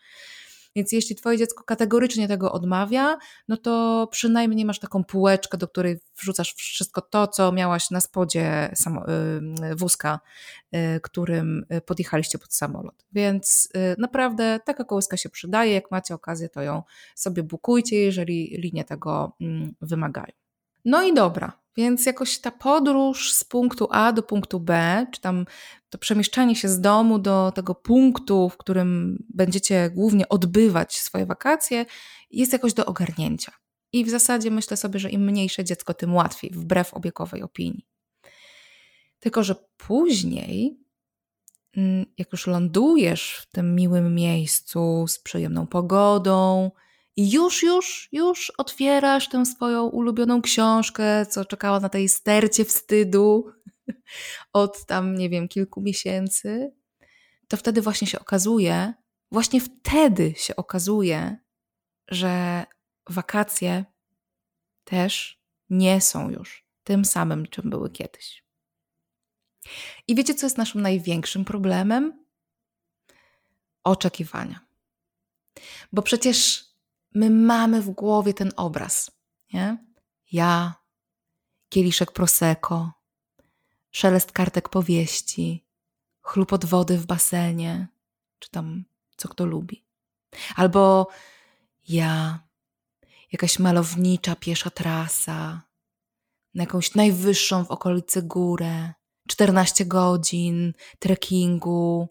więc 0.76 0.92
jeśli 0.92 1.16
twoje 1.16 1.38
dziecko 1.38 1.64
kategorycznie 1.64 2.28
tego 2.28 2.52
odmawia, 2.52 3.18
no 3.48 3.56
to 3.56 4.08
przynajmniej 4.10 4.64
masz 4.64 4.78
taką 4.78 5.04
półeczkę, 5.04 5.58
do 5.58 5.68
której 5.68 5.98
wrzucasz 6.16 6.54
wszystko 6.54 7.00
to, 7.00 7.28
co 7.28 7.52
miałaś 7.52 7.90
na 7.90 8.00
spodzie 8.00 8.72
y, 8.72 9.76
wózka, 9.76 10.20
y, 10.74 11.00
którym 11.00 11.66
podjechaliście 11.86 12.38
pod 12.38 12.54
samolot. 12.54 13.04
Więc 13.12 13.68
y, 13.76 13.96
naprawdę 13.98 14.60
taka 14.64 14.84
kołyska 14.84 15.16
się 15.16 15.28
przydaje. 15.28 15.72
Jak 15.72 15.90
macie 15.90 16.14
okazję, 16.14 16.48
to 16.48 16.62
ją 16.62 16.82
sobie 17.14 17.42
bukujcie, 17.42 17.96
jeżeli 17.96 18.56
linie 18.58 18.84
tego 18.84 19.32
mm, 19.40 19.74
wymagają. 19.80 20.45
No 20.86 21.02
i 21.02 21.14
dobra, 21.14 21.60
więc 21.76 22.06
jakoś 22.06 22.38
ta 22.38 22.50
podróż 22.50 23.32
z 23.32 23.44
punktu 23.44 23.88
A 23.90 24.12
do 24.12 24.22
punktu 24.22 24.60
B, 24.60 25.06
czy 25.12 25.20
tam 25.20 25.46
to 25.90 25.98
przemieszczanie 25.98 26.56
się 26.56 26.68
z 26.68 26.80
domu 26.80 27.18
do 27.18 27.52
tego 27.54 27.74
punktu, 27.74 28.48
w 28.48 28.56
którym 28.56 29.18
będziecie 29.34 29.90
głównie 29.90 30.28
odbywać 30.28 30.96
swoje 30.96 31.26
wakacje, 31.26 31.86
jest 32.30 32.52
jakoś 32.52 32.74
do 32.74 32.86
ogarnięcia. 32.86 33.52
I 33.92 34.04
w 34.04 34.10
zasadzie 34.10 34.50
myślę 34.50 34.76
sobie, 34.76 34.98
że 34.98 35.10
im 35.10 35.24
mniejsze 35.24 35.64
dziecko, 35.64 35.94
tym 35.94 36.14
łatwiej, 36.14 36.50
wbrew 36.50 36.94
obiegowej 36.94 37.42
opinii. 37.42 37.86
Tylko, 39.20 39.42
że 39.44 39.54
później, 39.76 40.80
mm, 41.76 42.06
jak 42.18 42.32
już 42.32 42.46
lądujesz 42.46 43.36
w 43.42 43.50
tym 43.50 43.74
miłym 43.74 44.14
miejscu 44.14 45.04
z 45.08 45.18
przyjemną 45.18 45.66
pogodą, 45.66 46.70
i 47.16 47.30
już, 47.30 47.62
już, 47.62 48.08
już 48.12 48.52
otwierasz 48.58 49.28
tę 49.28 49.46
swoją 49.46 49.86
ulubioną 49.86 50.42
książkę, 50.42 51.26
co 51.26 51.44
czekała 51.44 51.80
na 51.80 51.88
tej 51.88 52.08
stercie 52.08 52.64
wstydu 52.64 53.52
od 54.52 54.86
tam, 54.86 55.14
nie 55.14 55.30
wiem, 55.30 55.48
kilku 55.48 55.80
miesięcy, 55.80 56.72
to 57.48 57.56
wtedy 57.56 57.82
właśnie 57.82 58.06
się 58.06 58.20
okazuje, 58.20 58.94
właśnie 59.32 59.60
wtedy 59.60 60.34
się 60.36 60.56
okazuje, 60.56 61.38
że 62.08 62.64
wakacje 63.08 63.84
też 64.84 65.42
nie 65.70 66.00
są 66.00 66.30
już 66.30 66.66
tym 66.84 67.04
samym, 67.04 67.46
czym 67.46 67.70
były 67.70 67.90
kiedyś. 67.90 68.44
I 70.06 70.14
wiecie, 70.14 70.34
co 70.34 70.46
jest 70.46 70.58
naszym 70.58 70.80
największym 70.80 71.44
problemem? 71.44 72.26
Oczekiwania. 73.84 74.60
Bo 75.92 76.02
przecież 76.02 76.65
my 77.16 77.30
mamy 77.30 77.82
w 77.82 77.90
głowie 77.90 78.34
ten 78.34 78.52
obraz. 78.56 79.10
Nie? 79.52 79.84
Ja, 80.32 80.74
kieliszek 81.68 82.12
prosecco, 82.12 82.92
szelest 83.90 84.32
kartek 84.32 84.68
powieści, 84.68 85.66
chlupot 86.20 86.64
wody 86.64 86.98
w 86.98 87.06
basenie, 87.06 87.88
czy 88.38 88.50
tam 88.50 88.84
co 89.16 89.28
kto 89.28 89.46
lubi. 89.46 89.84
Albo 90.56 91.08
ja, 91.88 92.40
jakaś 93.32 93.58
malownicza 93.58 94.36
piesza 94.36 94.70
trasa, 94.70 95.62
na 96.54 96.62
jakąś 96.62 96.94
najwyższą 96.94 97.64
w 97.64 97.70
okolicy 97.70 98.22
górę, 98.22 98.92
14 99.28 99.86
godzin 99.86 100.74
trekkingu, 100.98 102.08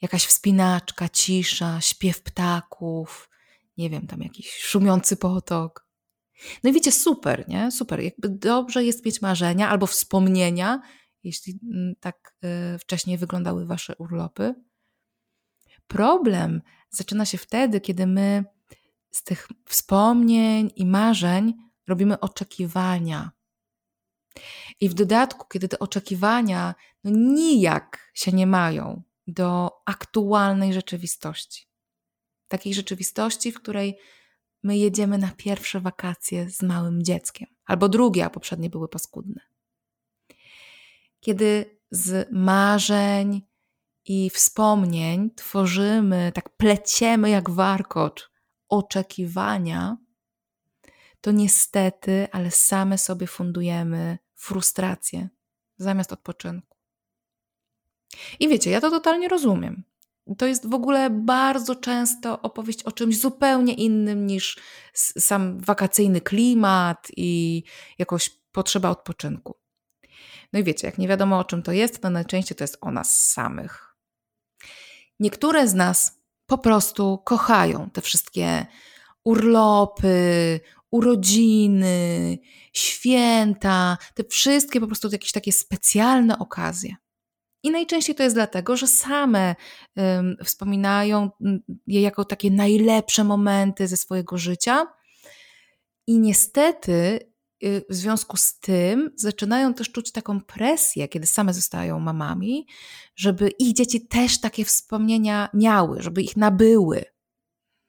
jakaś 0.00 0.26
wspinaczka, 0.26 1.08
cisza, 1.08 1.80
śpiew 1.80 2.22
ptaków, 2.22 3.28
nie 3.76 3.90
wiem, 3.90 4.06
tam 4.06 4.20
jakiś 4.22 4.56
szumiący 4.56 5.16
potok. 5.16 5.88
No 6.62 6.70
i 6.70 6.72
wiecie, 6.72 6.92
super, 6.92 7.48
nie? 7.48 7.70
Super. 7.70 8.00
Jakby 8.00 8.28
dobrze 8.28 8.84
jest 8.84 9.06
mieć 9.06 9.22
marzenia 9.22 9.68
albo 9.68 9.86
wspomnienia, 9.86 10.80
jeśli 11.22 11.58
mm, 11.62 11.94
tak 12.00 12.36
y, 12.74 12.78
wcześniej 12.78 13.18
wyglądały 13.18 13.66
wasze 13.66 13.96
urlopy. 13.96 14.54
Problem 15.86 16.62
zaczyna 16.90 17.24
się 17.24 17.38
wtedy, 17.38 17.80
kiedy 17.80 18.06
my 18.06 18.44
z 19.10 19.22
tych 19.24 19.48
wspomnień 19.66 20.70
i 20.76 20.86
marzeń 20.86 21.54
robimy 21.88 22.20
oczekiwania. 22.20 23.30
I 24.80 24.88
w 24.88 24.94
dodatku, 24.94 25.46
kiedy 25.48 25.68
te 25.68 25.78
oczekiwania 25.78 26.74
no 27.04 27.10
nijak 27.14 28.10
się 28.14 28.32
nie 28.32 28.46
mają 28.46 29.02
do 29.26 29.70
aktualnej 29.86 30.74
rzeczywistości 30.74 31.73
takiej 32.54 32.74
rzeczywistości, 32.74 33.52
w 33.52 33.60
której 33.60 33.98
my 34.62 34.76
jedziemy 34.76 35.18
na 35.18 35.30
pierwsze 35.36 35.80
wakacje 35.80 36.50
z 36.50 36.62
małym 36.62 37.02
dzieckiem, 37.02 37.48
albo 37.64 37.88
drugie, 37.88 38.24
a 38.24 38.30
poprzednie 38.30 38.70
były 38.70 38.88
paskudne. 38.88 39.40
Kiedy 41.20 41.78
z 41.90 42.28
marzeń 42.32 43.42
i 44.04 44.30
wspomnień 44.30 45.30
tworzymy, 45.30 46.32
tak 46.34 46.56
pleciemy 46.56 47.30
jak 47.30 47.50
warkocz 47.50 48.30
oczekiwania, 48.68 49.96
to 51.20 51.30
niestety, 51.30 52.28
ale 52.32 52.50
same 52.50 52.98
sobie 52.98 53.26
fundujemy 53.26 54.18
frustrację 54.34 55.28
zamiast 55.76 56.12
odpoczynku. 56.12 56.76
I 58.40 58.48
wiecie, 58.48 58.70
ja 58.70 58.80
to 58.80 58.90
totalnie 58.90 59.28
rozumiem. 59.28 59.84
To 60.38 60.46
jest 60.46 60.68
w 60.68 60.74
ogóle 60.74 61.10
bardzo 61.10 61.76
często 61.76 62.42
opowieść 62.42 62.82
o 62.82 62.92
czymś 62.92 63.20
zupełnie 63.20 63.74
innym 63.74 64.26
niż 64.26 64.58
sam 65.18 65.60
wakacyjny 65.60 66.20
klimat 66.20 67.08
i 67.16 67.62
jakoś 67.98 68.30
potrzeba 68.52 68.90
odpoczynku. 68.90 69.54
No 70.52 70.58
i 70.58 70.64
wiecie, 70.64 70.86
jak 70.86 70.98
nie 70.98 71.08
wiadomo 71.08 71.38
o 71.38 71.44
czym 71.44 71.62
to 71.62 71.72
jest, 71.72 72.02
to 72.02 72.10
najczęściej 72.10 72.56
to 72.56 72.64
jest 72.64 72.78
o 72.80 72.90
nas 72.90 73.30
samych. 73.30 73.96
Niektóre 75.20 75.68
z 75.68 75.74
nas 75.74 76.20
po 76.46 76.58
prostu 76.58 77.18
kochają 77.18 77.90
te 77.90 78.00
wszystkie 78.00 78.66
urlopy, 79.24 80.60
urodziny, 80.90 82.38
święta, 82.72 83.98
te 84.14 84.24
wszystkie 84.24 84.80
po 84.80 84.86
prostu 84.86 85.08
jakieś 85.12 85.32
takie 85.32 85.52
specjalne 85.52 86.38
okazje. 86.38 86.96
I 87.64 87.70
najczęściej 87.70 88.14
to 88.14 88.22
jest 88.22 88.36
dlatego, 88.36 88.76
że 88.76 88.86
same 88.86 89.54
um, 89.96 90.36
wspominają 90.44 91.30
je 91.86 92.00
jako 92.00 92.24
takie 92.24 92.50
najlepsze 92.50 93.24
momenty 93.24 93.88
ze 93.88 93.96
swojego 93.96 94.38
życia. 94.38 94.86
I 96.06 96.20
niestety 96.20 97.20
y, 97.64 97.84
w 97.90 97.94
związku 97.94 98.36
z 98.36 98.60
tym 98.60 99.10
zaczynają 99.16 99.74
też 99.74 99.92
czuć 99.92 100.12
taką 100.12 100.40
presję, 100.40 101.08
kiedy 101.08 101.26
same 101.26 101.54
zostają 101.54 102.00
mamami, 102.00 102.66
żeby 103.16 103.48
ich 103.48 103.74
dzieci 103.74 104.06
też 104.06 104.40
takie 104.40 104.64
wspomnienia 104.64 105.48
miały, 105.54 106.02
żeby 106.02 106.22
ich 106.22 106.36
nabyły. 106.36 107.13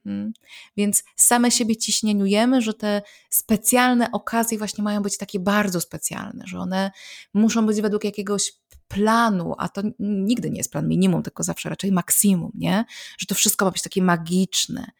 Hmm. 0.05 0.33
Więc 0.77 1.03
same 1.15 1.51
siebie 1.51 1.77
ciśnieniujemy, 1.77 2.61
że 2.61 2.73
te 2.73 3.01
specjalne 3.29 4.11
okazje 4.11 4.57
właśnie 4.57 4.83
mają 4.83 5.01
być 5.01 5.17
takie 5.17 5.39
bardzo 5.39 5.81
specjalne, 5.81 6.43
że 6.47 6.59
one 6.59 6.91
muszą 7.33 7.65
być 7.65 7.81
według 7.81 8.03
jakiegoś 8.03 8.53
planu, 8.87 9.55
a 9.57 9.69
to 9.69 9.81
nigdy 9.99 10.49
nie 10.49 10.57
jest 10.57 10.71
plan 10.71 10.87
minimum, 10.87 11.23
tylko 11.23 11.43
zawsze 11.43 11.69
raczej 11.69 11.91
maksimum, 11.91 12.51
nie? 12.55 12.85
Że 13.17 13.25
to 13.27 13.35
wszystko 13.35 13.65
ma 13.65 13.71
być 13.71 13.81
takie 13.81 14.01
magiczne. 14.01 14.91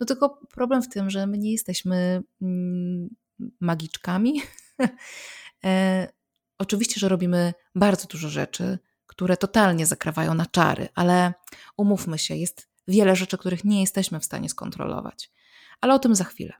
No 0.00 0.06
tylko 0.06 0.40
problem 0.50 0.82
w 0.82 0.88
tym, 0.88 1.10
że 1.10 1.26
my 1.26 1.38
nie 1.38 1.52
jesteśmy 1.52 2.22
mm, 2.42 3.08
magiczkami. 3.60 4.42
e, 5.64 6.08
oczywiście, 6.58 7.00
że 7.00 7.08
robimy 7.08 7.54
bardzo 7.74 8.06
dużo 8.06 8.28
rzeczy, 8.28 8.78
które 9.06 9.36
totalnie 9.36 9.86
zakrawają 9.86 10.34
na 10.34 10.46
czary, 10.46 10.88
ale 10.94 11.34
umówmy 11.76 12.18
się, 12.18 12.36
jest 12.36 12.73
wiele 12.88 13.16
rzeczy, 13.16 13.38
których 13.38 13.64
nie 13.64 13.80
jesteśmy 13.80 14.20
w 14.20 14.24
stanie 14.24 14.48
skontrolować. 14.48 15.30
Ale 15.80 15.94
o 15.94 15.98
tym 15.98 16.14
za 16.14 16.24
chwilę. 16.24 16.52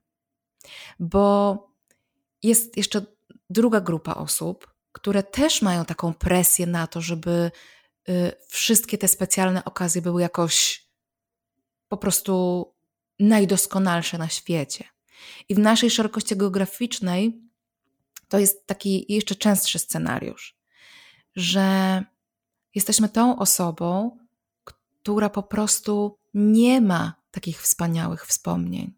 Bo 1.00 1.58
jest 2.42 2.76
jeszcze 2.76 3.02
druga 3.50 3.80
grupa 3.80 4.14
osób, 4.14 4.74
które 4.92 5.22
też 5.22 5.62
mają 5.62 5.84
taką 5.84 6.14
presję 6.14 6.66
na 6.66 6.86
to, 6.86 7.00
żeby 7.00 7.50
y, 8.08 8.32
wszystkie 8.48 8.98
te 8.98 9.08
specjalne 9.08 9.64
okazje 9.64 10.02
były 10.02 10.22
jakoś 10.22 10.84
po 11.88 11.96
prostu 11.96 12.64
najdoskonalsze 13.18 14.18
na 14.18 14.28
świecie. 14.28 14.84
I 15.48 15.54
w 15.54 15.58
naszej 15.58 15.90
szerokości 15.90 16.36
geograficznej 16.36 17.40
to 18.28 18.38
jest 18.38 18.66
taki 18.66 19.12
jeszcze 19.12 19.34
częstszy 19.34 19.78
scenariusz, 19.78 20.56
że 21.36 22.04
jesteśmy 22.74 23.08
tą 23.08 23.38
osobą, 23.38 24.18
która 25.04 25.30
po 25.30 25.42
prostu 25.42 26.18
nie 26.34 26.80
ma 26.80 27.14
takich 27.30 27.62
wspaniałych 27.62 28.26
wspomnień. 28.26 28.94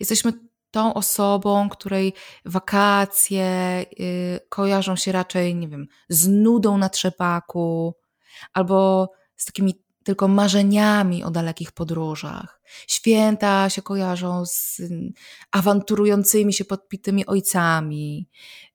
Jesteśmy 0.00 0.32
tą 0.70 0.94
osobą, 0.94 1.68
której 1.68 2.12
wakacje 2.44 3.84
yy, 3.98 4.40
kojarzą 4.48 4.96
się 4.96 5.12
raczej, 5.12 5.54
nie 5.54 5.68
wiem, 5.68 5.86
z 6.08 6.28
nudą 6.28 6.78
na 6.78 6.88
trzepaku 6.88 7.94
albo 8.52 9.10
z 9.36 9.44
takimi 9.44 9.84
tylko 10.04 10.28
marzeniami 10.28 11.24
o 11.24 11.30
dalekich 11.30 11.72
podróżach. 11.72 12.60
Święta 12.88 13.70
się 13.70 13.82
kojarzą 13.82 14.46
z 14.46 14.80
awanturującymi 15.52 16.52
się 16.52 16.64
podpitymi 16.64 17.26
ojcami. 17.26 18.28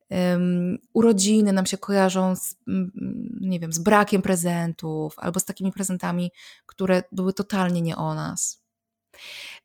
Um, 0.09 0.77
urodziny 0.93 1.53
nam 1.53 1.65
się 1.65 1.77
kojarzą 1.77 2.35
z, 2.35 2.55
nie 3.41 3.59
wiem, 3.59 3.73
z 3.73 3.79
brakiem 3.79 4.21
prezentów 4.21 5.19
albo 5.19 5.39
z 5.39 5.45
takimi 5.45 5.71
prezentami, 5.71 6.31
które 6.65 7.03
były 7.11 7.33
totalnie 7.33 7.81
nie 7.81 7.97
o 7.97 8.15
nas. 8.15 8.63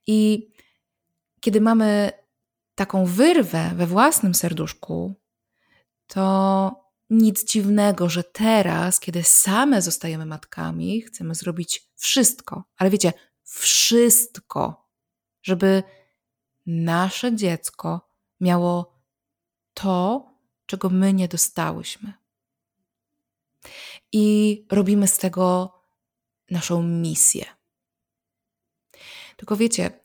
I 0.06 0.48
kiedy 1.40 1.60
mamy 1.60 2.10
taką 2.74 3.06
wyrwę 3.06 3.70
we 3.74 3.86
własnym 3.86 4.34
serduszku, 4.34 5.14
to 6.06 6.90
nic 7.10 7.44
dziwnego, 7.44 8.08
że 8.08 8.24
teraz, 8.24 9.00
kiedy 9.00 9.22
same 9.22 9.82
zostajemy 9.82 10.26
matkami, 10.26 11.02
chcemy 11.02 11.34
zrobić 11.34 11.90
wszystko, 11.96 12.64
ale 12.76 12.90
wiecie, 12.90 13.12
wszystko, 13.42 14.88
żeby 15.42 15.82
nasze 16.66 17.36
dziecko 17.36 18.08
miało 18.40 19.00
to, 19.74 20.29
czego 20.70 20.90
my 20.90 21.12
nie 21.12 21.28
dostałyśmy. 21.28 22.12
I 24.12 24.66
robimy 24.70 25.08
z 25.08 25.18
tego 25.18 25.72
naszą 26.50 26.82
misję. 26.82 27.44
Tylko 29.36 29.56
wiecie, 29.56 30.00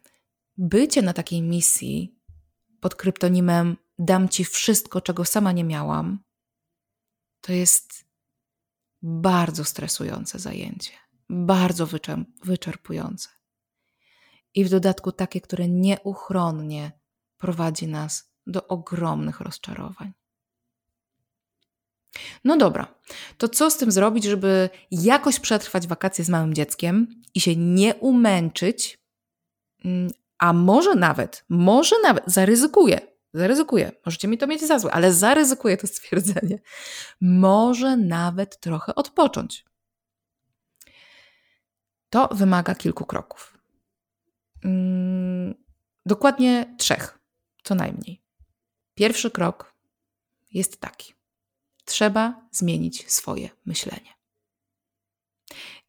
bycie 0.57 1.01
na 1.01 1.13
takiej 1.13 1.41
misji 1.41 2.19
pod 2.79 2.95
kryptonimem 2.95 3.77
dam 3.99 4.29
ci 4.29 4.45
wszystko, 4.45 5.01
czego 5.01 5.25
sama 5.25 5.51
nie 5.51 5.63
miałam, 5.63 6.19
to 7.41 7.53
jest 7.53 8.05
bardzo 9.01 9.63
stresujące 9.63 10.39
zajęcie, 10.39 10.91
bardzo 11.29 11.87
wyczerpujące. 12.43 13.29
I 14.53 14.65
w 14.65 14.69
dodatku 14.69 15.11
takie, 15.11 15.41
które 15.41 15.67
nieuchronnie 15.67 16.91
prowadzi 17.37 17.87
nas 17.87 18.31
do 18.47 18.67
ogromnych 18.67 19.39
rozczarowań. 19.41 20.13
No 22.43 22.57
dobra, 22.57 22.95
to 23.37 23.49
co 23.49 23.71
z 23.71 23.77
tym 23.77 23.91
zrobić, 23.91 24.23
żeby 24.23 24.69
jakoś 24.91 25.39
przetrwać 25.39 25.87
wakacje 25.87 26.25
z 26.25 26.29
małym 26.29 26.53
dzieckiem 26.53 27.07
i 27.35 27.41
się 27.41 27.55
nie 27.55 27.95
umęczyć, 27.95 28.99
mm, 29.85 30.11
a 30.39 30.53
może 30.53 30.95
nawet, 30.95 31.45
może 31.49 31.95
nawet 32.03 32.23
zaryzykuję, 32.27 32.99
zaryzykuję, 33.33 33.91
możecie 34.05 34.27
mi 34.27 34.37
to 34.37 34.47
mieć 34.47 34.61
za 34.61 34.79
złe, 34.79 34.91
ale 34.91 35.13
zaryzykuję 35.13 35.77
to 35.77 35.87
stwierdzenie, 35.87 36.59
może 37.21 37.97
nawet 37.97 38.59
trochę 38.59 38.95
odpocząć. 38.95 39.65
To 42.09 42.29
wymaga 42.31 42.75
kilku 42.75 43.05
kroków. 43.05 43.57
Hmm, 44.63 45.55
dokładnie 46.05 46.75
trzech, 46.77 47.19
co 47.63 47.75
najmniej. 47.75 48.21
Pierwszy 48.95 49.31
krok 49.31 49.75
jest 50.51 50.79
taki. 50.79 51.14
Trzeba 51.85 52.47
zmienić 52.51 53.11
swoje 53.11 53.49
myślenie. 53.65 54.13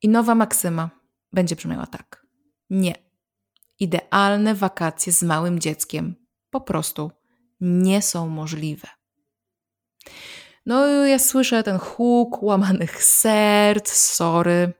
I 0.02 0.08
nowa 0.08 0.34
maksyma 0.34 0.90
będzie 1.32 1.56
brzmiała 1.56 1.86
tak. 1.86 2.26
Nie. 2.70 2.94
Idealne 3.78 4.54
wakacje 4.54 5.12
z 5.12 5.22
małym 5.22 5.58
dzieckiem 5.58 6.14
po 6.50 6.60
prostu 6.60 7.10
nie 7.60 8.02
są 8.02 8.28
możliwe. 8.28 8.88
No, 10.66 10.86
ja 10.86 11.18
słyszę 11.18 11.62
ten 11.62 11.78
huk 11.78 12.42
łamanych 12.42 13.04
serc, 13.04 13.92
sorry. 13.92 14.72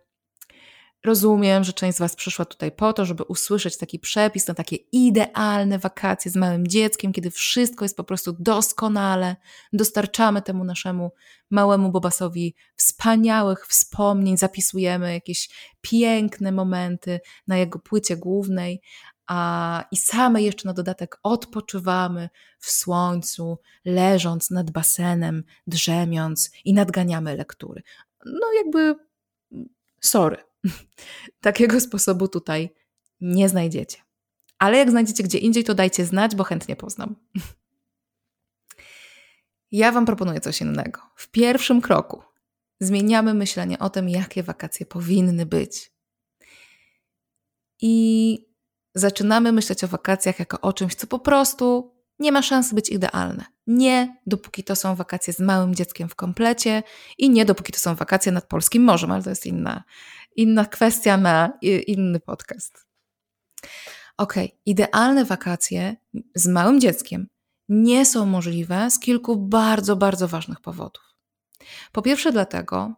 Rozumiem, 1.07 1.65
że 1.65 1.73
część 1.73 1.97
z 1.97 2.01
Was 2.01 2.17
przyszła 2.17 2.45
tutaj 2.45 2.73
po 2.73 2.93
to, 2.93 3.05
żeby 3.05 3.23
usłyszeć 3.25 3.77
taki 3.77 3.99
przepis 3.99 4.49
na 4.49 4.55
takie 4.55 4.77
idealne 4.77 5.79
wakacje 5.79 6.31
z 6.31 6.37
małym 6.37 6.67
dzieckiem, 6.67 7.13
kiedy 7.13 7.31
wszystko 7.31 7.85
jest 7.85 7.97
po 7.97 8.05
prostu 8.05 8.37
doskonale. 8.39 9.37
Dostarczamy 9.73 10.43
temu 10.43 10.65
naszemu 10.65 11.11
małemu 11.51 11.93
Bobasowi 11.93 12.55
wspaniałych 12.77 13.67
wspomnień, 13.67 14.37
zapisujemy 14.37 15.13
jakieś 15.13 15.49
piękne 15.81 16.53
momenty 16.53 17.21
na 17.47 17.57
jego 17.57 17.79
płycie 17.79 18.17
głównej, 18.17 18.81
a 19.27 19.85
i 19.91 19.97
same 19.97 20.43
jeszcze 20.43 20.69
na 20.69 20.75
dodatek 20.75 21.19
odpoczywamy 21.23 22.29
w 22.59 22.71
słońcu, 22.71 23.59
leżąc 23.85 24.51
nad 24.51 24.71
basenem, 24.71 25.45
drzemiąc 25.67 26.51
i 26.65 26.75
nadganiamy 26.75 27.37
lektury. 27.37 27.83
No 28.25 28.53
jakby 28.53 28.95
sorry. 30.01 30.47
Takiego 31.41 31.81
sposobu 31.81 32.29
tutaj 32.29 32.71
nie 33.21 33.49
znajdziecie. 33.49 33.99
Ale 34.59 34.79
jak 34.79 34.91
znajdziecie 34.91 35.23
gdzie 35.23 35.39
indziej, 35.39 35.65
to 35.65 35.75
dajcie 35.75 36.05
znać, 36.05 36.35
bo 36.35 36.45
chętnie 36.45 36.77
poznam. 36.77 37.17
Ja 39.73 39.93
Wam 39.93 40.07
proponuję 40.07 40.41
coś 40.41 40.61
innego. 40.61 41.01
W 41.17 41.29
pierwszym 41.29 41.81
kroku 41.81 42.23
zmieniamy 42.81 43.35
myślenie 43.35 43.79
o 43.79 43.91
tym, 43.91 44.09
jakie 44.09 44.43
wakacje 44.43 44.87
powinny 44.87 45.47
być. 45.47 45.93
I 47.81 48.47
zaczynamy 48.95 49.53
myśleć 49.53 49.85
o 49.85 49.89
wakacjach 49.89 50.39
jako 50.39 50.61
o 50.61 50.73
czymś, 50.73 50.95
co 50.95 51.07
po 51.07 51.19
prostu 51.19 51.95
nie 52.19 52.33
ma 52.33 52.43
szans 52.43 52.75
być 52.75 52.91
idealne. 52.91 53.45
Nie, 53.67 54.17
dopóki 54.27 54.65
to 54.65 54.77
są 54.77 54.95
wakacje 54.95 55.33
z 55.33 55.41
małym 55.41 55.75
dzieckiem 55.75 56.09
w 56.09 56.15
komplecie 56.15 56.83
i 57.19 57.31
nie, 57.31 57.45
dopóki 57.45 57.73
to 57.73 57.79
są 57.79 57.95
wakacje 57.95 58.33
nad 58.33 58.47
polskim 58.47 58.85
morzem, 58.85 59.11
ale 59.11 59.23
to 59.23 59.31
jest 59.31 59.47
inna, 59.47 59.85
inna 60.37 60.65
kwestia 60.65 61.17
na 61.17 61.59
inny 61.87 62.21
podcast. 62.21 62.87
Ok, 64.17 64.35
idealne 64.67 65.25
wakacje 65.25 65.97
z 66.35 66.47
małym 66.47 66.81
dzieckiem 66.81 67.29
nie 67.69 68.07
są 68.07 68.27
możliwe 68.27 68.91
z 68.91 68.99
kilku 68.99 69.37
bardzo, 69.37 69.97
bardzo 69.97 70.29
ważnych 70.29 70.61
powodów. 70.61 71.03
Po 71.93 72.03
pierwsze, 72.03 72.33
dlatego, 72.33 72.95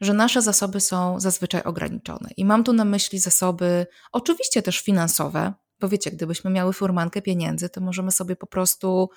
że 0.00 0.14
nasze 0.14 0.42
zasoby 0.42 0.80
są 0.80 1.20
zazwyczaj 1.20 1.62
ograniczone. 1.62 2.30
I 2.36 2.44
mam 2.44 2.64
tu 2.64 2.72
na 2.72 2.84
myśli 2.84 3.18
zasoby, 3.18 3.86
oczywiście 4.12 4.62
też 4.62 4.80
finansowe, 4.80 5.52
bo 5.80 5.88
wiecie, 5.88 6.10
gdybyśmy 6.10 6.50
miały 6.50 6.72
furmankę 6.72 7.22
pieniędzy, 7.22 7.68
to 7.68 7.80
możemy 7.80 8.12
sobie 8.12 8.36
po 8.36 8.46
prostu 8.46 9.10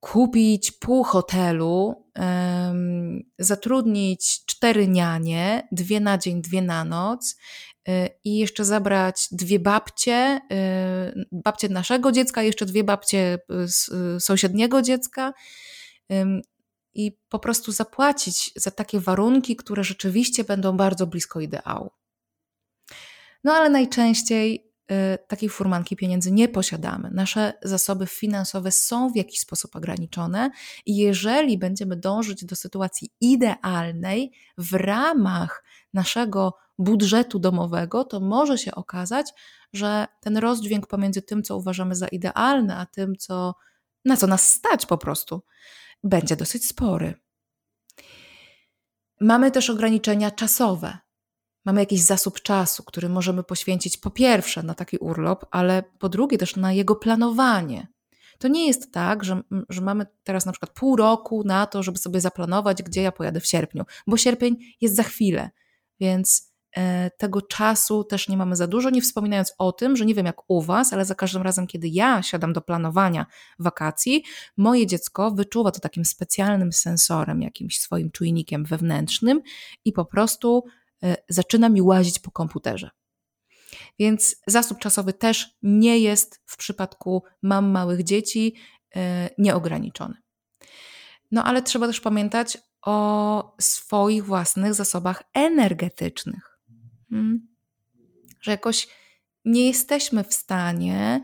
kupić 0.00 0.70
pół 0.70 1.04
hotelu, 1.04 2.01
zatrudnić 3.38 4.44
cztery 4.46 4.88
nianie, 4.88 5.68
dwie 5.72 6.00
na 6.00 6.18
dzień, 6.18 6.42
dwie 6.42 6.62
na 6.62 6.84
noc 6.84 7.36
y, 7.88 8.08
i 8.24 8.38
jeszcze 8.38 8.64
zabrać 8.64 9.28
dwie 9.30 9.58
babcie, 9.58 10.40
y, 11.12 11.26
babcie 11.32 11.68
naszego 11.68 12.12
dziecka, 12.12 12.42
jeszcze 12.42 12.66
dwie 12.66 12.84
babcie 12.84 13.38
y, 14.16 14.20
sąsiedniego 14.20 14.82
dziecka 14.82 15.32
i 16.94 17.18
po 17.28 17.38
prostu 17.38 17.72
zapłacić 17.72 18.52
za 18.56 18.70
takie 18.70 19.00
warunki, 19.00 19.56
które 19.56 19.84
rzeczywiście 19.84 20.44
będą 20.44 20.76
bardzo 20.76 21.06
blisko 21.06 21.40
ideału. 21.40 21.90
No 23.44 23.52
ale 23.52 23.70
najczęściej 23.70 24.71
takiej 25.26 25.48
furmanki 25.48 25.96
pieniędzy 25.96 26.32
nie 26.32 26.48
posiadamy. 26.48 27.10
Nasze 27.10 27.52
zasoby 27.62 28.06
finansowe 28.06 28.70
są 28.70 29.12
w 29.12 29.16
jakiś 29.16 29.40
sposób 29.40 29.76
ograniczone 29.76 30.50
i 30.86 30.96
jeżeli 30.96 31.58
będziemy 31.58 31.96
dążyć 31.96 32.44
do 32.44 32.56
sytuacji 32.56 33.10
idealnej 33.20 34.32
w 34.58 34.72
ramach 34.74 35.64
naszego 35.94 36.54
budżetu 36.78 37.38
domowego, 37.38 38.04
to 38.04 38.20
może 38.20 38.58
się 38.58 38.74
okazać, 38.74 39.32
że 39.72 40.06
ten 40.20 40.36
rozdźwięk 40.36 40.86
pomiędzy 40.86 41.22
tym, 41.22 41.42
co 41.42 41.56
uważamy 41.56 41.94
za 41.94 42.08
idealne, 42.08 42.76
a 42.76 42.86
tym, 42.86 43.16
co, 43.16 43.54
na 44.04 44.16
co 44.16 44.26
nas 44.26 44.48
stać 44.48 44.86
po 44.86 44.98
prostu, 44.98 45.42
będzie 46.04 46.36
dosyć 46.36 46.66
spory. 46.66 47.14
Mamy 49.20 49.50
też 49.50 49.70
ograniczenia 49.70 50.30
czasowe. 50.30 50.98
Mamy 51.64 51.80
jakiś 51.80 52.02
zasób 52.02 52.40
czasu, 52.40 52.82
który 52.82 53.08
możemy 53.08 53.42
poświęcić 53.42 53.96
po 53.96 54.10
pierwsze 54.10 54.62
na 54.62 54.74
taki 54.74 54.96
urlop, 54.96 55.46
ale 55.50 55.82
po 55.98 56.08
drugie 56.08 56.38
też 56.38 56.56
na 56.56 56.72
jego 56.72 56.96
planowanie. 56.96 57.88
To 58.38 58.48
nie 58.48 58.66
jest 58.66 58.92
tak, 58.92 59.24
że, 59.24 59.40
że 59.68 59.80
mamy 59.80 60.06
teraz 60.24 60.46
na 60.46 60.52
przykład 60.52 60.72
pół 60.74 60.96
roku 60.96 61.42
na 61.44 61.66
to, 61.66 61.82
żeby 61.82 61.98
sobie 61.98 62.20
zaplanować, 62.20 62.82
gdzie 62.82 63.02
ja 63.02 63.12
pojadę 63.12 63.40
w 63.40 63.46
sierpniu, 63.46 63.84
bo 64.06 64.16
sierpień 64.16 64.56
jest 64.80 64.96
za 64.96 65.02
chwilę, 65.02 65.50
więc 66.00 66.52
e, 66.76 67.10
tego 67.10 67.42
czasu 67.42 68.04
też 68.04 68.28
nie 68.28 68.36
mamy 68.36 68.56
za 68.56 68.66
dużo, 68.66 68.90
nie 68.90 69.02
wspominając 69.02 69.52
o 69.58 69.72
tym, 69.72 69.96
że 69.96 70.06
nie 70.06 70.14
wiem 70.14 70.26
jak 70.26 70.36
u 70.48 70.62
Was, 70.62 70.92
ale 70.92 71.04
za 71.04 71.14
każdym 71.14 71.42
razem, 71.42 71.66
kiedy 71.66 71.88
ja 71.88 72.22
siadam 72.22 72.52
do 72.52 72.60
planowania 72.60 73.26
wakacji, 73.58 74.24
moje 74.56 74.86
dziecko 74.86 75.30
wyczuwa 75.30 75.70
to 75.70 75.80
takim 75.80 76.04
specjalnym 76.04 76.72
sensorem, 76.72 77.42
jakimś 77.42 77.78
swoim 77.78 78.10
czujnikiem 78.10 78.64
wewnętrznym 78.64 79.40
i 79.84 79.92
po 79.92 80.04
prostu 80.04 80.64
zaczyna 81.28 81.68
mi 81.68 81.82
łazić 81.82 82.18
po 82.18 82.30
komputerze. 82.30 82.90
Więc 83.98 84.36
zasób 84.46 84.78
czasowy 84.78 85.12
też 85.12 85.56
nie 85.62 85.98
jest 85.98 86.42
w 86.46 86.56
przypadku 86.56 87.22
mam 87.42 87.70
małych 87.70 88.04
dzieci 88.04 88.54
e, 88.96 89.30
nieograniczony. 89.38 90.14
No 91.30 91.44
ale 91.44 91.62
trzeba 91.62 91.86
też 91.86 92.00
pamiętać 92.00 92.58
o 92.82 93.56
swoich 93.60 94.24
własnych 94.24 94.74
zasobach 94.74 95.22
energetycznych. 95.34 96.58
Hmm? 97.10 97.48
Że 98.40 98.50
jakoś 98.50 98.88
nie 99.44 99.66
jesteśmy 99.66 100.24
w 100.24 100.34
stanie 100.34 101.22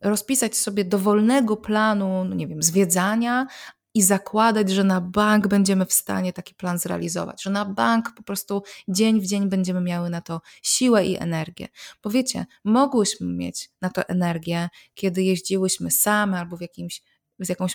rozpisać 0.00 0.56
sobie 0.56 0.84
dowolnego 0.84 1.56
planu, 1.56 2.24
no 2.24 2.34
nie 2.34 2.46
wiem, 2.46 2.62
zwiedzania, 2.62 3.46
i 3.94 4.02
zakładać, 4.02 4.70
że 4.70 4.84
na 4.84 5.00
bank 5.00 5.48
będziemy 5.48 5.86
w 5.86 5.92
stanie 5.92 6.32
taki 6.32 6.54
plan 6.54 6.78
zrealizować, 6.78 7.42
że 7.42 7.50
na 7.50 7.64
bank 7.64 8.14
po 8.16 8.22
prostu 8.22 8.62
dzień 8.88 9.20
w 9.20 9.26
dzień 9.26 9.48
będziemy 9.48 9.80
miały 9.80 10.10
na 10.10 10.20
to 10.20 10.40
siłę 10.62 11.06
i 11.06 11.22
energię. 11.22 11.68
Bo 12.02 12.10
wiecie, 12.10 12.46
mogłyśmy 12.64 13.26
mieć 13.26 13.70
na 13.80 13.90
to 13.90 14.08
energię, 14.08 14.68
kiedy 14.94 15.22
jeździłyśmy 15.22 15.90
same 15.90 16.38
albo 16.38 16.56
w 16.56 16.60
jakimś, 16.60 17.02
z 17.38 17.48
jakąś, 17.48 17.74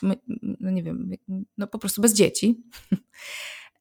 no 0.60 0.72
nie 0.72 0.84
wiem, 0.84 1.12
no 1.58 1.68
po 1.68 1.80
prostu 1.80 2.02
bez 2.02 2.14
dzieci. 2.14 2.64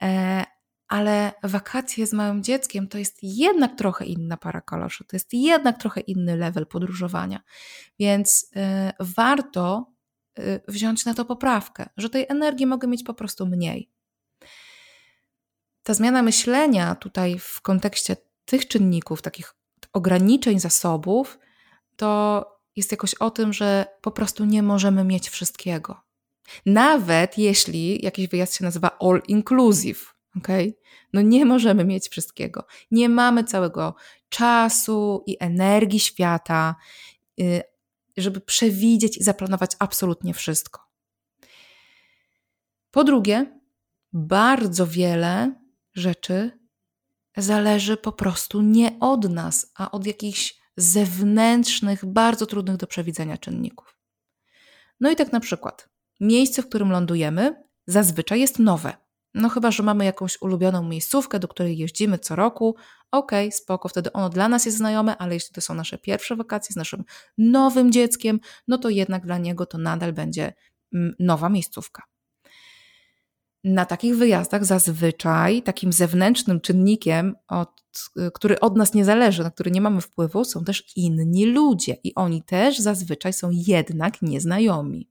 E, 0.03 0.44
ale 0.88 1.33
wakacje 1.42 2.07
z 2.07 2.12
małym 2.12 2.42
dzieckiem 2.42 2.88
to 2.88 2.99
jest 2.99 3.18
jednak 3.23 3.79
trochę 3.79 4.05
inna 4.05 4.37
para 4.37 4.61
kaloszy, 4.61 5.05
to 5.05 5.16
jest 5.16 5.33
jednak 5.33 5.79
trochę 5.79 6.01
inny 6.01 6.37
level 6.37 6.66
podróżowania. 6.66 7.40
Więc 7.99 8.51
e, 8.57 8.92
warto 9.01 9.93
Y, 9.93 9.93
wziąć 10.68 11.05
na 11.05 11.14
to 11.14 11.25
poprawkę, 11.25 11.88
że 11.97 12.11
tej 12.11 12.27
energii 12.29 12.66
mogę 12.66 12.88
mieć 12.88 13.03
po 13.03 13.14
prostu 13.14 13.47
mniej. 13.47 13.90
Ta 15.83 15.94
zmiana 15.94 16.23
myślenia 16.23 16.94
tutaj 16.94 17.38
w 17.38 17.61
kontekście 17.61 18.16
tych 18.44 18.68
czynników, 18.68 19.23
takich 19.23 19.55
ograniczeń 19.92 20.61
zasobów, 20.61 21.38
to 21.97 22.44
jest 22.77 22.90
jakoś 22.90 23.14
o 23.14 23.31
tym, 23.31 23.53
że 23.53 23.87
po 24.01 24.11
prostu 24.11 24.44
nie 24.44 24.62
możemy 24.62 25.05
mieć 25.05 25.29
wszystkiego. 25.29 26.01
Nawet 26.66 27.38
jeśli 27.38 28.05
jakiś 28.05 28.29
wyjazd 28.29 28.57
się 28.57 28.64
nazywa 28.64 28.99
all 29.01 29.23
inclusive, 29.29 30.14
ok? 30.37 30.49
No 31.12 31.23
nie 31.23 31.44
możemy 31.44 31.85
mieć 31.85 32.09
wszystkiego. 32.09 32.66
Nie 32.90 33.09
mamy 33.09 33.44
całego 33.44 33.94
czasu 34.29 35.25
i 35.27 35.37
energii 35.40 36.01
świata, 36.01 36.75
y, 37.40 37.62
żeby 38.22 38.40
przewidzieć 38.40 39.18
i 39.18 39.22
zaplanować 39.22 39.70
absolutnie 39.79 40.35
wszystko. 40.35 40.81
Po 42.90 43.05
drugie, 43.05 43.61
bardzo 44.12 44.87
wiele 44.87 45.55
rzeczy 45.94 46.59
zależy 47.37 47.96
po 47.96 48.12
prostu 48.12 48.61
nie 48.61 48.96
od 49.00 49.31
nas, 49.31 49.72
a 49.74 49.90
od 49.90 50.07
jakichś 50.07 50.55
zewnętrznych, 50.77 52.05
bardzo 52.05 52.46
trudnych 52.46 52.77
do 52.77 52.87
przewidzenia 52.87 53.38
czynników. 53.38 53.98
No 55.00 55.11
i 55.11 55.16
tak 55.16 55.33
na 55.33 55.40
przykład, 55.40 55.88
miejsce, 56.20 56.62
w 56.62 56.68
którym 56.68 56.90
lądujemy, 56.90 57.64
zazwyczaj 57.87 58.40
jest 58.40 58.59
nowe. 58.59 59.04
No 59.35 59.49
chyba, 59.49 59.70
że 59.70 59.83
mamy 59.83 60.05
jakąś 60.05 60.42
ulubioną 60.42 60.83
miejscówkę, 60.83 61.38
do 61.38 61.49
której 61.49 61.79
jeździmy 61.79 62.18
co 62.18 62.37
roku, 62.37 62.77
okej, 63.11 63.49
okay, 63.49 63.53
spoko, 63.53 63.88
wtedy 63.88 64.12
ono 64.12 64.29
dla 64.29 64.49
nas 64.49 64.66
jest 64.66 64.79
znajome, 64.79 65.16
ale 65.16 65.35
jeśli 65.35 65.55
to 65.55 65.61
są 65.61 65.75
nasze 65.75 65.99
pierwsze 65.99 66.37
wakacje 66.37 66.73
z 66.73 66.77
naszym 66.77 67.05
nowym 67.38 67.92
dzieckiem, 67.92 68.40
no 68.68 68.79
to 68.79 68.88
jednak 68.90 69.27
dla 69.27 69.38
niego 69.38 69.66
to 69.66 69.79
nadal 69.79 70.12
będzie 70.12 70.53
mm, 70.94 71.14
nowa 71.18 71.49
miejscówka. 71.49 72.03
Na 73.64 73.87
takich 73.87 74.16
wyjazdach 74.16 74.64
zazwyczaj 74.64 75.62
takim 75.62 75.92
zewnętrznym 75.92 76.61
czynnikiem, 76.61 77.35
od, 77.49 77.83
który 78.35 78.61
od 78.61 78.77
nas 78.77 78.94
nie 78.94 79.05
zależy, 79.05 79.42
na 79.42 79.51
który 79.51 79.70
nie 79.70 79.81
mamy 79.81 80.01
wpływu, 80.01 80.44
są 80.44 80.64
też 80.64 80.97
inni 80.97 81.47
ludzie 81.47 81.97
i 82.05 82.14
oni 82.14 82.42
też 82.42 82.79
zazwyczaj 82.79 83.33
są 83.33 83.51
jednak 83.53 84.23
nieznajomi. 84.23 85.11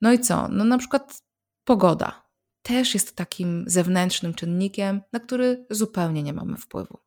No 0.00 0.12
i 0.12 0.18
co? 0.18 0.48
No 0.48 0.64
na 0.64 0.78
przykład 0.78 1.22
pogoda 1.64 2.21
też 2.62 2.94
jest 2.94 3.16
takim 3.16 3.64
zewnętrznym 3.66 4.34
czynnikiem, 4.34 5.00
na 5.12 5.20
który 5.20 5.66
zupełnie 5.70 6.22
nie 6.22 6.32
mamy 6.32 6.56
wpływu. 6.56 6.98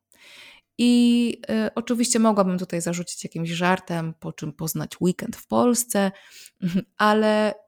I 0.78 1.42
y, 1.50 1.74
oczywiście 1.74 2.18
mogłabym 2.18 2.58
tutaj 2.58 2.80
zarzucić 2.80 3.24
jakimś 3.24 3.50
żartem, 3.50 4.14
po 4.20 4.32
czym 4.32 4.52
poznać 4.52 4.90
weekend 5.00 5.36
w 5.36 5.46
Polsce, 5.46 6.12
ale 6.96 7.54
y, 7.54 7.58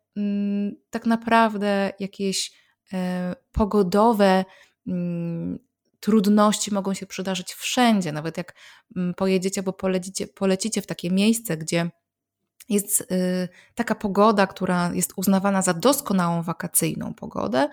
tak 0.90 1.07
naprawdę 1.07 1.92
jakieś 1.98 2.53
y, 2.92 2.96
pogodowe 3.53 4.44
mm, 4.87 5.59
trudności 6.01 6.74
mogą 6.74 6.94
się 6.94 7.07
przydarzyć 7.07 7.53
wszędzie, 7.53 8.12
nawet 8.12 8.37
jak 8.37 8.55
mm, 8.96 9.14
pojedziecie, 9.14 9.62
bo 9.62 9.72
polecicie, 9.72 10.27
polecicie 10.27 10.83
w 10.83 10.87
takie 10.87 11.11
miejsce, 11.11 11.57
gdzie 11.57 11.90
jest 12.68 13.00
y, 13.00 13.48
taka 13.74 13.94
pogoda, 13.94 14.46
która 14.46 14.90
jest 14.94 15.12
uznawana 15.16 15.62
za 15.62 15.74
doskonałą 15.74 16.42
wakacyjną 16.42 17.14
pogodę, 17.14 17.68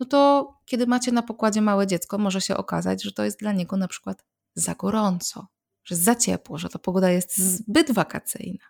no 0.00 0.06
to 0.06 0.52
kiedy 0.66 0.86
macie 0.86 1.12
na 1.12 1.22
pokładzie 1.22 1.62
małe 1.62 1.86
dziecko, 1.86 2.18
może 2.18 2.40
się 2.40 2.56
okazać, 2.56 3.02
że 3.02 3.12
to 3.12 3.24
jest 3.24 3.38
dla 3.38 3.52
niego 3.52 3.76
na 3.76 3.88
przykład 3.88 4.24
za 4.54 4.74
gorąco, 4.74 5.46
że 5.84 5.96
za 5.96 6.14
ciepło, 6.14 6.58
że 6.58 6.68
ta 6.68 6.78
pogoda 6.78 7.10
jest 7.10 7.38
zbyt 7.38 7.92
wakacyjna. 7.92 8.64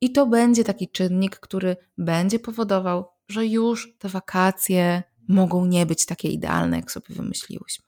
I 0.00 0.12
to 0.12 0.26
będzie 0.26 0.64
taki 0.64 0.88
czynnik, 0.88 1.36
który 1.36 1.76
będzie 1.98 2.38
powodował, 2.38 3.08
że 3.28 3.46
już 3.46 3.96
te 3.98 4.08
wakacje 4.08 5.02
mogą 5.28 5.66
nie 5.66 5.86
być 5.86 6.06
takie 6.06 6.28
idealne, 6.28 6.76
jak 6.76 6.92
sobie 6.92 7.14
wymyśliłyśmy. 7.14 7.84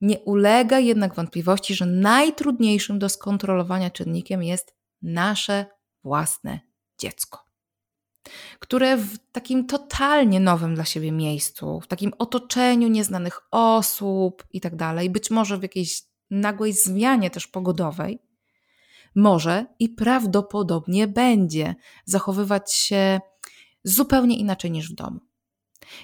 Nie 0.00 0.18
ulega 0.18 0.78
jednak 0.78 1.14
wątpliwości, 1.14 1.74
że 1.74 1.86
najtrudniejszym 1.86 2.98
do 2.98 3.08
skontrolowania 3.08 3.90
czynnikiem 3.90 4.42
jest 4.42 4.74
nasze 5.02 5.66
własne 6.06 6.60
dziecko, 6.98 7.44
które 8.58 8.96
w 8.96 9.18
takim 9.32 9.66
totalnie 9.66 10.40
nowym 10.40 10.74
dla 10.74 10.84
siebie 10.84 11.12
miejscu, 11.12 11.80
w 11.80 11.86
takim 11.86 12.12
otoczeniu 12.18 12.88
nieznanych 12.88 13.40
osób 13.50 14.44
i 14.52 14.60
tak 14.60 14.76
dalej, 14.76 15.10
być 15.10 15.30
może 15.30 15.58
w 15.58 15.62
jakiejś 15.62 16.02
nagłej 16.30 16.72
zmianie 16.72 17.30
też 17.30 17.46
pogodowej, 17.46 18.18
może 19.14 19.66
i 19.78 19.88
prawdopodobnie 19.88 21.08
będzie 21.08 21.74
zachowywać 22.04 22.72
się 22.72 23.20
zupełnie 23.84 24.36
inaczej 24.36 24.70
niż 24.70 24.92
w 24.92 24.94
domu. 24.94 25.20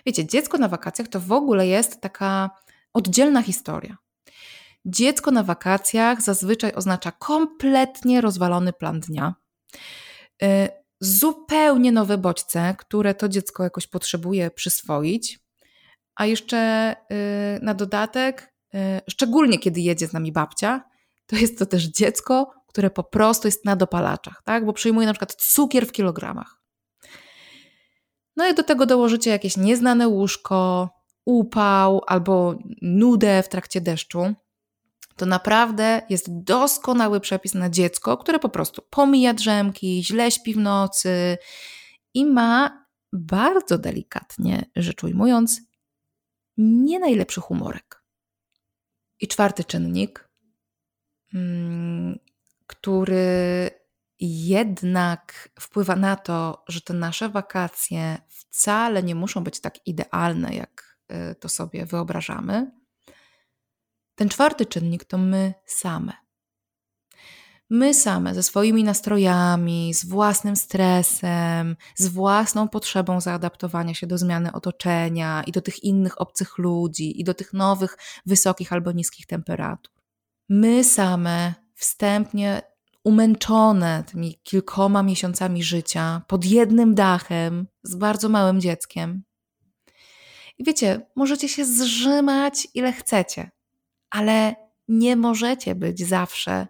Wiecie, 0.07 0.27
dziecko 0.27 0.59
na 0.59 0.69
wakacjach 0.69 1.09
to 1.09 1.21
w 1.21 1.33
ogóle 1.33 1.67
jest 1.67 2.01
taka 2.01 2.51
oddzielna 2.93 3.43
historia. 3.43 3.97
Dziecko 4.85 5.31
na 5.31 5.43
wakacjach 5.43 6.23
zazwyczaj 6.23 6.73
oznacza 6.75 7.13
kompletnie 7.13 8.21
rozwalony 8.21 8.73
plan 8.73 9.01
dnia, 9.01 9.35
zupełnie 11.01 11.93
nowe 11.93 12.19
bodźce, 12.19 12.75
które 12.79 13.15
to 13.15 13.29
dziecko 13.29 13.63
jakoś 13.63 13.87
potrzebuje 13.87 14.51
przyswoić, 14.51 15.41
a 16.15 16.27
jeszcze 16.27 16.93
y, 16.93 17.65
na 17.65 17.75
dodatek, 17.75 18.55
y, 18.75 18.79
szczególnie 19.11 19.59
kiedy 19.59 19.81
jedzie 19.81 20.07
z 20.07 20.13
nami 20.13 20.33
babcia, 20.33 20.85
to 21.27 21.37
jest 21.37 21.59
to 21.59 21.67
też 21.67 21.85
dziecko, 21.85 22.51
które 22.69 22.91
po 22.91 23.05
prostu 23.05 23.49
jest 23.49 23.65
na 23.65 23.77
dopalaczach, 23.77 24.43
tak? 24.45 24.67
bo 24.67 24.73
przyjmuje 24.73 25.07
na 25.07 25.13
przykład 25.13 25.35
cukier 25.35 25.87
w 25.87 25.93
kilogramach. 25.93 26.63
No 28.37 28.49
i 28.49 28.55
do 28.55 28.63
tego 28.63 28.87
dołożycie 28.87 29.31
jakieś 29.31 29.57
nieznane 29.57 30.09
łóżko, 30.09 30.91
upał 31.25 32.03
albo 32.07 32.55
nudę 32.83 33.43
w 33.43 33.49
trakcie 33.49 33.81
deszczu 33.81 34.35
to 35.17 35.27
naprawdę 35.27 36.03
jest 36.11 36.43
doskonały 36.43 37.21
przepis 37.21 37.55
na 37.55 37.71
dziecko, 37.71 38.17
które 38.17 38.39
po 38.39 38.49
prostu 38.49 38.83
pomija 38.91 39.35
drzemki, 39.35 40.05
źle 40.05 40.31
śpi 40.31 40.55
w 40.55 40.59
nocy 40.59 41.39
i 42.15 42.27
ma 42.27 42.87
bardzo 43.13 43.79
delikatnie 43.79 44.65
rzecz 44.77 45.05
ujmując, 45.05 45.61
nie 46.57 46.99
najlepszy 46.99 47.41
humorek. 47.41 48.03
I 49.21 49.29
czwarty 49.29 49.65
czynnik, 49.65 50.29
mm, 51.35 52.19
który 52.67 53.71
jednak 54.21 55.49
wpływa 55.61 55.97
na 55.97 56.17
to, 56.17 56.65
że 56.69 56.81
te 56.81 56.95
nasze 56.95 57.29
wakacje 57.29 58.19
wcale 58.29 59.03
nie 59.03 59.15
muszą 59.15 59.45
być 59.45 59.61
tak 59.61 59.87
idealne, 59.87 60.55
jak 60.55 60.99
y, 61.13 61.35
to 61.35 61.49
sobie 61.49 61.87
wyobrażamy. 61.87 62.82
Ten 64.15 64.29
czwarty 64.29 64.67
czynnik 64.67 65.05
to 65.05 65.19
my 65.19 65.55
same. 65.67 66.13
My 67.71 67.95
same 67.95 68.35
ze 68.35 68.43
swoimi 68.43 68.85
nastrojami, 68.85 69.95
z 69.95 70.05
własnym 70.05 70.57
stresem, 70.57 71.77
z 71.97 72.09
własną 72.09 72.69
potrzebą 72.69 73.21
zaadaptowania 73.21 73.95
się 73.95 74.07
do 74.07 74.19
zmiany 74.19 74.53
otoczenia 74.53 75.43
i 75.47 75.53
do 75.53 75.61
tych 75.61 75.85
innych 75.85 76.21
obcych 76.21 76.59
ludzi, 76.59 77.21
i 77.21 77.25
do 77.25 77.35
tych 77.35 77.53
nowych, 77.53 77.97
wysokich 78.27 78.73
albo 78.73 78.93
niskich 78.93 79.27
temperatur. 79.27 79.93
My 80.49 80.85
same 80.85 81.55
wstępnie 81.75 82.63
umęczone 83.05 84.05
tymi 84.07 84.41
kilkoma 84.43 85.03
miesiącami 85.03 85.63
życia 85.63 86.23
pod 86.29 86.45
jednym 86.45 86.95
dachem 86.95 87.67
z 87.83 87.97
bardzo 87.97 88.29
małym 88.29 88.61
dzieckiem. 88.61 89.23
I 90.59 90.65
wiecie, 90.65 91.07
możecie 91.17 91.49
się 91.49 91.65
zrzymać 91.65 92.69
ile 92.75 92.93
chcecie, 92.93 93.51
ale 94.13 94.55
nie 94.89 95.17
możecie 95.17 95.75
być 95.75 96.07
zawsze 96.07 96.67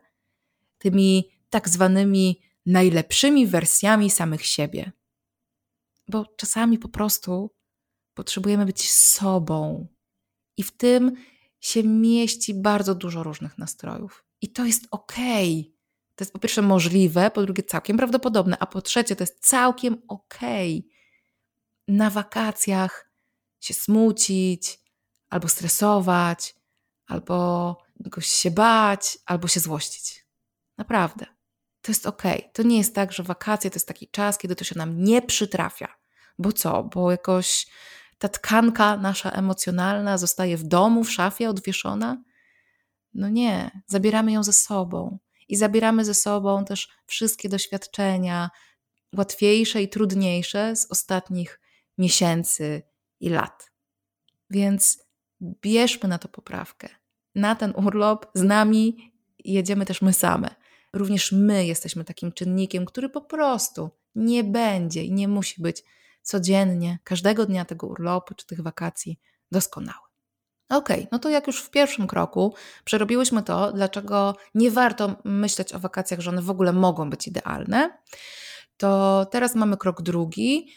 tymi 0.78 1.28
tak 1.50 1.68
zwanymi 1.68 2.40
najlepszymi 2.66 3.46
wersjami 3.46 4.10
samych 4.10 4.46
siebie. 4.46 4.92
Bo 6.08 6.26
czasami 6.36 6.78
po 6.78 6.88
prostu 6.88 7.50
potrzebujemy 8.14 8.66
być 8.66 8.90
sobą, 8.90 9.86
i 10.56 10.62
w 10.62 10.76
tym 10.76 11.16
się 11.60 11.84
mieści 11.84 12.54
bardzo 12.54 12.94
dużo 12.94 13.22
różnych 13.22 13.58
nastrojów. 13.58 14.24
I 14.40 14.52
to 14.52 14.64
jest 14.64 14.86
okej. 14.90 15.60
Okay. 15.60 15.72
To 16.14 16.24
jest 16.24 16.32
po 16.32 16.38
pierwsze 16.38 16.62
możliwe, 16.62 17.30
po 17.30 17.42
drugie 17.42 17.62
całkiem 17.62 17.96
prawdopodobne, 17.96 18.56
a 18.58 18.66
po 18.66 18.82
trzecie 18.82 19.16
to 19.16 19.22
jest 19.22 19.46
całkiem 19.48 20.02
okej. 20.08 20.78
Okay. 20.78 20.92
Na 21.88 22.10
wakacjach 22.10 23.12
się 23.60 23.74
smucić, 23.74 24.80
albo 25.30 25.48
stresować, 25.48 26.54
albo 27.12 27.76
jakoś 28.04 28.26
się 28.26 28.50
bać, 28.50 29.18
albo 29.26 29.48
się 29.48 29.60
złościć. 29.60 30.26
Naprawdę. 30.78 31.26
To 31.82 31.92
jest 31.92 32.06
ok. 32.06 32.22
To 32.52 32.62
nie 32.62 32.78
jest 32.78 32.94
tak, 32.94 33.12
że 33.12 33.22
wakacje 33.22 33.70
to 33.70 33.76
jest 33.76 33.88
taki 33.88 34.08
czas, 34.08 34.38
kiedy 34.38 34.56
to 34.56 34.64
się 34.64 34.78
nam 34.78 35.04
nie 35.04 35.22
przytrafia. 35.22 35.88
Bo 36.38 36.52
co? 36.52 36.84
Bo 36.84 37.10
jakoś 37.10 37.66
ta 38.18 38.28
tkanka 38.28 38.96
nasza 38.96 39.30
emocjonalna 39.30 40.18
zostaje 40.18 40.56
w 40.56 40.62
domu, 40.62 41.04
w 41.04 41.12
szafie 41.12 41.50
odwieszona? 41.50 42.22
No 43.14 43.28
nie, 43.28 43.82
zabieramy 43.86 44.32
ją 44.32 44.42
ze 44.42 44.52
sobą. 44.52 45.18
I 45.48 45.56
zabieramy 45.56 46.04
ze 46.04 46.14
sobą 46.14 46.64
też 46.64 46.88
wszystkie 47.06 47.48
doświadczenia, 47.48 48.50
łatwiejsze 49.16 49.82
i 49.82 49.88
trudniejsze 49.88 50.76
z 50.76 50.90
ostatnich 50.90 51.60
miesięcy 51.98 52.82
i 53.20 53.28
lat. 53.28 53.70
Więc 54.50 54.98
bierzmy 55.42 56.08
na 56.08 56.18
to 56.18 56.28
poprawkę. 56.28 57.01
Na 57.34 57.54
ten 57.54 57.72
urlop 57.76 58.26
z 58.34 58.42
nami 58.42 59.12
jedziemy 59.44 59.86
też 59.86 60.02
my 60.02 60.12
same 60.12 60.54
również 60.92 61.32
my 61.32 61.66
jesteśmy 61.66 62.04
takim 62.04 62.32
czynnikiem, 62.32 62.86
który 62.86 63.08
po 63.08 63.20
prostu 63.20 63.90
nie 64.14 64.44
będzie 64.44 65.04
i 65.04 65.12
nie 65.12 65.28
musi 65.28 65.62
być 65.62 65.84
codziennie, 66.22 66.98
każdego 67.04 67.46
dnia 67.46 67.64
tego 67.64 67.86
urlopu 67.86 68.34
czy 68.34 68.46
tych 68.46 68.60
wakacji 68.60 69.20
doskonały. 69.52 70.12
Ok, 70.68 70.88
no 71.12 71.18
to 71.18 71.28
jak 71.28 71.46
już 71.46 71.62
w 71.62 71.70
pierwszym 71.70 72.06
kroku 72.06 72.54
przerobiłyśmy 72.84 73.42
to, 73.42 73.72
dlaczego 73.72 74.36
nie 74.54 74.70
warto 74.70 75.16
myśleć 75.24 75.72
o 75.72 75.78
wakacjach, 75.78 76.20
że 76.20 76.30
one 76.30 76.42
w 76.42 76.50
ogóle 76.50 76.72
mogą 76.72 77.10
być 77.10 77.28
idealne, 77.28 77.98
to 78.76 79.26
teraz 79.30 79.54
mamy 79.54 79.76
krok 79.76 80.02
drugi, 80.02 80.68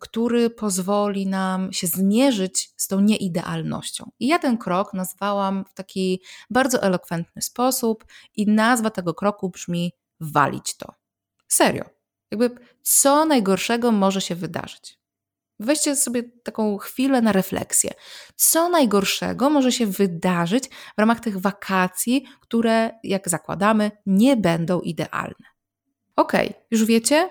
który 0.00 0.50
pozwoli 0.50 1.26
nam 1.26 1.72
się 1.72 1.86
zmierzyć 1.86 2.70
z 2.76 2.88
tą 2.88 3.00
nieidealnością. 3.00 4.10
I 4.20 4.26
ja 4.26 4.38
ten 4.38 4.58
krok 4.58 4.94
nazwałam 4.94 5.64
w 5.64 5.74
taki 5.74 6.22
bardzo 6.50 6.82
elokwentny 6.82 7.42
sposób, 7.42 8.04
i 8.36 8.46
nazwa 8.46 8.90
tego 8.90 9.14
kroku 9.14 9.50
brzmi 9.50 9.92
walić 10.20 10.76
to. 10.76 10.94
Serio. 11.48 11.84
Jakby 12.30 12.50
co 12.82 13.24
najgorszego 13.24 13.92
może 13.92 14.20
się 14.20 14.34
wydarzyć? 14.34 14.98
Weźcie 15.60 15.96
sobie 15.96 16.22
taką 16.22 16.78
chwilę 16.78 17.22
na 17.22 17.32
refleksję. 17.32 17.90
Co 18.36 18.68
najgorszego 18.68 19.50
może 19.50 19.72
się 19.72 19.86
wydarzyć 19.86 20.68
w 20.68 20.98
ramach 20.98 21.20
tych 21.20 21.40
wakacji, 21.40 22.24
które, 22.40 22.90
jak 23.02 23.28
zakładamy, 23.28 23.90
nie 24.06 24.36
będą 24.36 24.80
idealne? 24.80 25.46
Ok, 26.16 26.32
już 26.70 26.84
wiecie? 26.84 27.30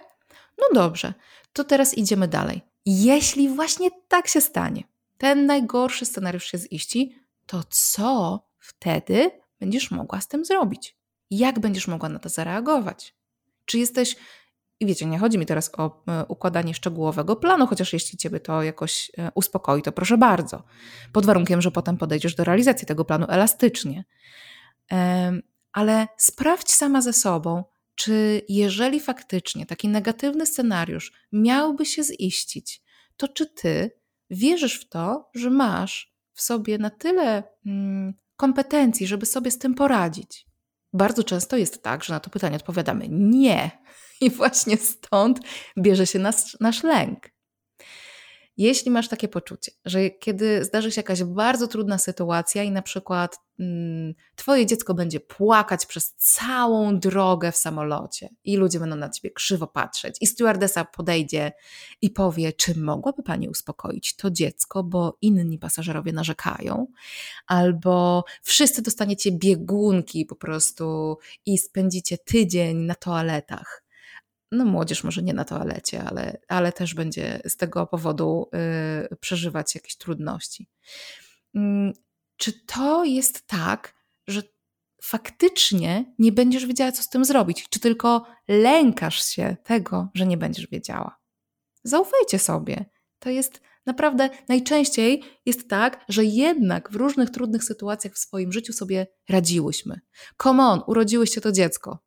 No 0.57 0.67
dobrze, 0.73 1.13
to 1.53 1.63
teraz 1.63 1.97
idziemy 1.97 2.27
dalej. 2.27 2.61
Jeśli 2.85 3.49
właśnie 3.49 3.89
tak 4.07 4.27
się 4.27 4.41
stanie, 4.41 4.83
ten 5.17 5.45
najgorszy 5.45 6.05
scenariusz 6.05 6.45
się 6.45 6.57
ziści, 6.57 7.15
to 7.45 7.63
co 7.69 8.39
wtedy 8.59 9.31
będziesz 9.59 9.91
mogła 9.91 10.21
z 10.21 10.27
tym 10.27 10.45
zrobić? 10.45 10.97
Jak 11.31 11.59
będziesz 11.59 11.87
mogła 11.87 12.09
na 12.09 12.19
to 12.19 12.29
zareagować? 12.29 13.15
Czy 13.65 13.79
jesteś 13.79 14.15
i 14.81 14.85
wiecie, 14.85 15.05
nie 15.05 15.19
chodzi 15.19 15.37
mi 15.37 15.45
teraz 15.45 15.71
o 15.77 16.03
e, 16.07 16.25
układanie 16.25 16.73
szczegółowego 16.73 17.35
planu, 17.35 17.67
chociaż 17.67 17.93
jeśli 17.93 18.17
Ciebie 18.17 18.39
to 18.39 18.63
jakoś 18.63 19.11
e, 19.17 19.31
uspokoi, 19.35 19.81
to 19.81 19.91
proszę 19.91 20.17
bardzo. 20.17 20.63
Pod 21.13 21.25
warunkiem, 21.25 21.61
że 21.61 21.71
potem 21.71 21.97
podejdziesz 21.97 22.35
do 22.35 22.43
realizacji 22.43 22.87
tego 22.87 23.05
planu 23.05 23.25
elastycznie. 23.29 24.03
Ale 25.73 26.07
sprawdź 26.17 26.71
sama 26.71 27.01
ze 27.01 27.13
sobą, 27.13 27.63
czy 27.95 28.41
jeżeli 28.49 28.99
faktycznie 28.99 29.65
taki 29.65 29.87
negatywny 29.87 30.45
scenariusz 30.45 31.11
miałby 31.31 31.85
się 31.85 32.03
ziścić, 32.03 32.81
to 33.17 33.27
czy 33.27 33.45
ty 33.45 33.91
wierzysz 34.29 34.79
w 34.79 34.89
to, 34.89 35.29
że 35.35 35.49
masz 35.49 36.13
w 36.33 36.41
sobie 36.41 36.77
na 36.77 36.89
tyle 36.89 37.43
mm, 37.65 38.13
kompetencji, 38.37 39.07
żeby 39.07 39.25
sobie 39.25 39.51
z 39.51 39.57
tym 39.57 39.75
poradzić? 39.75 40.45
Bardzo 40.93 41.23
często 41.23 41.57
jest 41.57 41.83
tak, 41.83 42.03
że 42.03 42.13
na 42.13 42.19
to 42.19 42.29
pytanie 42.29 42.55
odpowiadamy 42.55 43.07
nie. 43.09 43.71
I 44.21 44.29
właśnie 44.29 44.77
stąd 44.77 45.39
bierze 45.77 46.07
się 46.07 46.19
nasz, 46.19 46.57
nasz 46.59 46.83
lęk. 46.83 47.29
Jeśli 48.57 48.91
masz 48.91 49.07
takie 49.07 49.27
poczucie, 49.27 49.71
że 49.85 50.09
kiedy 50.09 50.65
zdarzy 50.65 50.91
się 50.91 50.99
jakaś 50.99 51.23
bardzo 51.23 51.67
trudna 51.67 51.97
sytuacja 51.97 52.63
i 52.63 52.71
na 52.71 52.81
przykład 52.81 53.37
twoje 54.35 54.65
dziecko 54.65 54.93
będzie 54.93 55.19
płakać 55.19 55.85
przez 55.85 56.13
całą 56.15 56.99
drogę 56.99 57.51
w 57.51 57.57
samolocie 57.57 58.29
i 58.43 58.57
ludzie 58.57 58.79
będą 58.79 58.95
na 58.95 59.09
ciebie 59.09 59.31
krzywo 59.31 59.67
patrzeć 59.67 60.15
i 60.21 60.27
stewardesa 60.27 60.85
podejdzie 60.85 61.51
i 62.01 62.09
powie, 62.09 62.53
czy 62.53 62.79
mogłaby 62.79 63.23
pani 63.23 63.49
uspokoić 63.49 64.15
to 64.15 64.31
dziecko, 64.31 64.83
bo 64.83 65.17
inni 65.21 65.59
pasażerowie 65.59 66.13
narzekają, 66.13 66.87
albo 67.47 68.23
wszyscy 68.43 68.81
dostaniecie 68.81 69.31
biegunki 69.31 70.25
po 70.25 70.35
prostu 70.35 71.17
i 71.45 71.57
spędzicie 71.57 72.17
tydzień 72.17 72.77
na 72.77 72.95
toaletach 72.95 73.83
no 74.51 74.65
młodzież 74.65 75.03
może 75.03 75.21
nie 75.23 75.33
na 75.33 75.45
toalecie, 75.45 76.03
ale, 76.03 76.37
ale 76.47 76.71
też 76.71 76.93
będzie 76.93 77.41
z 77.45 77.57
tego 77.57 77.87
powodu 77.87 78.49
y, 79.11 79.15
przeżywać 79.15 79.75
jakieś 79.75 79.95
trudności. 79.95 80.69
Mm, 81.55 81.93
czy 82.41 82.65
to 82.65 83.03
jest 83.03 83.47
tak, 83.47 83.93
że 84.27 84.43
faktycznie 85.01 86.13
nie 86.19 86.31
będziesz 86.31 86.65
wiedziała, 86.65 86.91
co 86.91 87.03
z 87.03 87.09
tym 87.09 87.25
zrobić, 87.25 87.65
czy 87.69 87.79
tylko 87.79 88.25
lękasz 88.47 89.25
się 89.25 89.57
tego, 89.63 90.09
że 90.13 90.25
nie 90.25 90.37
będziesz 90.37 90.67
wiedziała? 90.67 91.19
Zaufajcie 91.83 92.39
sobie. 92.39 92.85
To 93.19 93.29
jest 93.29 93.61
naprawdę 93.85 94.29
najczęściej 94.49 95.23
jest 95.45 95.69
tak, 95.69 96.05
że 96.09 96.25
jednak 96.25 96.91
w 96.91 96.95
różnych 96.95 97.29
trudnych 97.29 97.63
sytuacjach 97.63 98.13
w 98.13 98.19
swoim 98.19 98.51
życiu 98.51 98.73
sobie 98.73 99.07
radziłyśmy. 99.29 99.99
Come 100.43 100.63
on, 100.63 100.81
urodziłyście 100.87 101.41
to 101.41 101.51
dziecko 101.51 101.99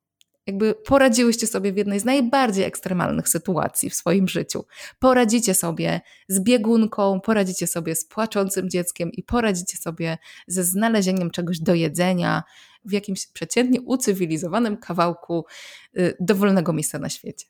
jakby 0.46 0.74
poradziłyście 0.74 1.46
sobie 1.46 1.72
w 1.72 1.76
jednej 1.76 2.00
z 2.00 2.04
najbardziej 2.04 2.64
ekstremalnych 2.64 3.28
sytuacji 3.28 3.90
w 3.90 3.94
swoim 3.94 4.28
życiu. 4.28 4.64
Poradzicie 4.98 5.54
sobie 5.54 6.00
z 6.28 6.40
biegunką, 6.40 7.20
poradzicie 7.20 7.66
sobie 7.66 7.94
z 7.94 8.04
płaczącym 8.04 8.70
dzieckiem 8.70 9.12
i 9.12 9.22
poradzicie 9.22 9.76
sobie 9.76 10.18
ze 10.46 10.64
znalezieniem 10.64 11.30
czegoś 11.30 11.60
do 11.60 11.74
jedzenia 11.74 12.42
w 12.84 12.92
jakimś 12.92 13.26
przeciętnie 13.26 13.80
ucywilizowanym 13.80 14.76
kawałku 14.76 15.44
y, 15.98 16.16
dowolnego 16.20 16.72
miejsca 16.72 16.98
na 16.98 17.08
świecie. 17.08 17.46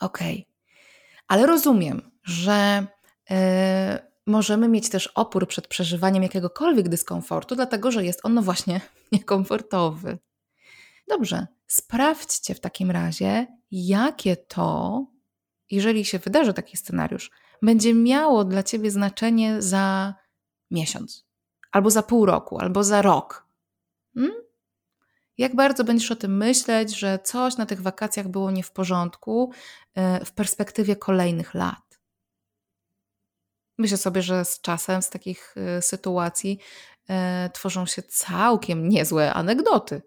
Okej, 0.00 0.32
okay. 0.32 0.44
ale 1.28 1.46
rozumiem, 1.46 2.10
że 2.24 2.86
y, 3.30 3.34
możemy 4.26 4.68
mieć 4.68 4.88
też 4.88 5.06
opór 5.06 5.48
przed 5.48 5.66
przeżywaniem 5.66 6.22
jakiegokolwiek 6.22 6.88
dyskomfortu, 6.88 7.54
dlatego 7.56 7.90
że 7.90 8.04
jest 8.04 8.20
on 8.22 8.34
no 8.34 8.42
właśnie 8.42 8.80
niekomfortowy. 9.12 10.18
Dobrze, 11.08 11.46
sprawdźcie 11.66 12.54
w 12.54 12.60
takim 12.60 12.90
razie, 12.90 13.46
jakie 13.70 14.36
to, 14.36 15.06
jeżeli 15.70 16.04
się 16.04 16.18
wydarzy 16.18 16.54
taki 16.54 16.76
scenariusz, 16.76 17.30
będzie 17.62 17.94
miało 17.94 18.44
dla 18.44 18.62
ciebie 18.62 18.90
znaczenie 18.90 19.62
za 19.62 20.14
miesiąc, 20.70 21.26
albo 21.72 21.90
za 21.90 22.02
pół 22.02 22.26
roku, 22.26 22.58
albo 22.58 22.84
za 22.84 23.02
rok. 23.02 23.46
Hmm? 24.14 24.34
Jak 25.38 25.56
bardzo 25.56 25.84
będziesz 25.84 26.10
o 26.10 26.16
tym 26.16 26.36
myśleć, 26.36 26.98
że 26.98 27.18
coś 27.24 27.56
na 27.56 27.66
tych 27.66 27.82
wakacjach 27.82 28.28
było 28.28 28.50
nie 28.50 28.62
w 28.62 28.72
porządku 28.72 29.52
e, 29.94 30.24
w 30.24 30.32
perspektywie 30.32 30.96
kolejnych 30.96 31.54
lat? 31.54 32.00
Myślę 33.78 33.96
sobie, 33.96 34.22
że 34.22 34.44
z 34.44 34.60
czasem 34.60 35.02
z 35.02 35.10
takich 35.10 35.54
e, 35.56 35.82
sytuacji 35.82 36.58
e, 37.08 37.50
tworzą 37.54 37.86
się 37.86 38.02
całkiem 38.02 38.88
niezłe 38.88 39.34
anegdoty 39.34 40.02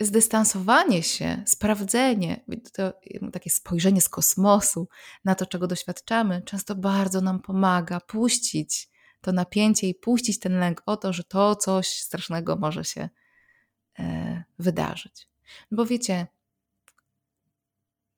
zdystansowanie 0.00 1.02
się, 1.02 1.42
sprawdzenie, 1.46 2.44
to 2.72 2.92
takie 3.32 3.50
spojrzenie 3.50 4.00
z 4.00 4.08
kosmosu 4.08 4.88
na 5.24 5.34
to, 5.34 5.46
czego 5.46 5.66
doświadczamy, 5.66 6.42
często 6.42 6.74
bardzo 6.74 7.20
nam 7.20 7.40
pomaga 7.40 8.00
puścić 8.00 8.88
to 9.20 9.32
napięcie 9.32 9.88
i 9.88 9.94
puścić 9.94 10.38
ten 10.38 10.58
lęk 10.58 10.82
o 10.86 10.96
to, 10.96 11.12
że 11.12 11.24
to 11.24 11.56
coś 11.56 11.88
strasznego 11.88 12.56
może 12.56 12.84
się 12.84 13.08
e, 13.98 14.44
wydarzyć. 14.58 15.28
Bo 15.70 15.86
wiecie, 15.86 16.26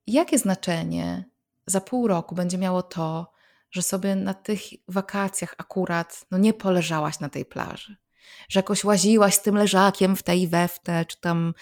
jakie 0.07 0.38
znaczenie 0.38 1.25
za 1.66 1.81
pół 1.81 2.09
roku 2.09 2.35
będzie 2.35 2.59
miało 2.59 2.83
to, 2.83 3.33
że 3.71 3.83
sobie 3.83 4.16
na 4.16 4.35
tych 4.35 4.61
wakacjach 4.88 5.55
akurat 5.59 6.27
no 6.31 6.38
nie 6.38 6.55
poleżałaś 6.55 7.21
na 7.21 7.29
tej 7.29 7.45
plaży, 7.45 7.97
że 8.48 8.59
jakoś 8.59 8.85
łaziłaś 8.85 9.35
z 9.35 9.42
tym 9.42 9.54
leżakiem 9.54 10.16
w 10.16 10.22
tej 10.22 10.48
we 10.48 10.68
w 10.68 10.78
te, 10.78 11.04
czy 11.04 11.20
tam 11.20 11.54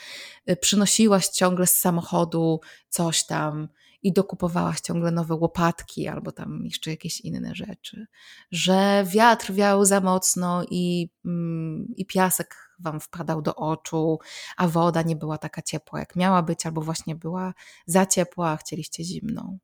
y, 0.51 0.57
przynosiłaś 0.57 1.29
ciągle 1.29 1.67
z 1.67 1.79
samochodu 1.79 2.61
coś 2.89 3.27
tam 3.27 3.69
i 4.03 4.13
dokupowałaś 4.13 4.81
ciągle 4.81 5.11
nowe 5.11 5.35
łopatki 5.35 6.09
albo 6.09 6.33
tam 6.33 6.65
jeszcze 6.65 6.91
jakieś 6.91 7.21
inne 7.21 7.55
rzeczy, 7.55 8.07
że 8.51 9.05
wiatr 9.07 9.53
wiał 9.53 9.85
za 9.85 10.01
mocno 10.01 10.65
i, 10.71 11.11
mm, 11.25 11.87
i 11.97 12.07
piasek 12.07 12.57
wam 12.79 13.01
wpadał 13.01 13.43
do 13.43 13.55
oczu, 13.55 14.19
a 14.57 14.69
woda 14.69 15.03
nie 15.03 15.17
była 15.17 15.39
taka 15.39 15.63
ciepła, 15.63 15.99
jak 15.99 16.17
miała 16.17 16.43
być, 16.43 16.67
albo 16.67 16.81
właśnie 16.81 17.15
była 17.17 17.55
za 17.87 18.07
ciepła, 18.07 18.51
a 18.51 18.57
chcieliście 18.57 19.05
zimną 19.05 19.59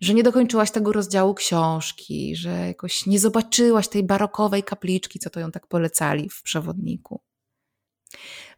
że 0.00 0.14
nie 0.14 0.22
dokończyłaś 0.22 0.70
tego 0.70 0.92
rozdziału 0.92 1.34
książki, 1.34 2.36
że 2.36 2.66
jakoś 2.66 3.06
nie 3.06 3.18
zobaczyłaś 3.18 3.88
tej 3.88 4.04
barokowej 4.04 4.62
kapliczki, 4.62 5.18
co 5.18 5.30
to 5.30 5.40
ją 5.40 5.50
tak 5.50 5.66
polecali 5.66 6.28
w 6.28 6.42
przewodniku. 6.42 7.20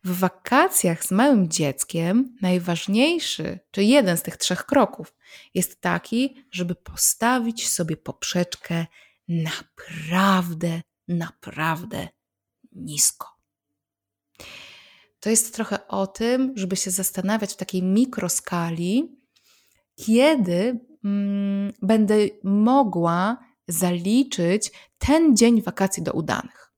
W 0.04 0.18
wakacjach 0.18 1.04
z 1.04 1.10
małym 1.10 1.48
dzieckiem 1.48 2.36
najważniejszy, 2.42 3.58
czy 3.70 3.84
jeden 3.84 4.16
z 4.16 4.22
tych 4.22 4.36
trzech 4.36 4.66
kroków, 4.66 5.14
jest 5.54 5.80
taki, 5.80 6.44
żeby 6.50 6.74
postawić 6.74 7.68
sobie 7.68 7.96
poprzeczkę 7.96 8.86
naprawdę, 9.28 10.82
naprawdę 11.08 12.08
nisko. 12.72 13.28
To 15.20 15.30
jest 15.30 15.54
trochę 15.54 15.88
o 15.88 16.06
tym, 16.06 16.52
żeby 16.56 16.76
się 16.76 16.90
zastanawiać 16.90 17.52
w 17.52 17.56
takiej 17.56 17.82
mikroskali, 17.82 19.16
kiedy 19.96 20.80
mm, 21.04 21.72
będę 21.82 22.14
mogła 22.44 23.38
zaliczyć 23.68 24.72
ten 24.98 25.36
dzień 25.36 25.62
wakacji 25.62 26.02
do 26.02 26.12
udanych. 26.12 26.72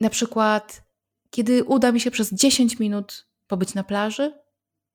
Na 0.00 0.10
przykład, 0.10 0.84
kiedy 1.30 1.64
uda 1.64 1.92
mi 1.92 2.00
się 2.00 2.10
przez 2.10 2.34
10 2.34 2.78
minut 2.78 3.28
pobyć 3.46 3.74
na 3.74 3.84
plaży, 3.84 4.34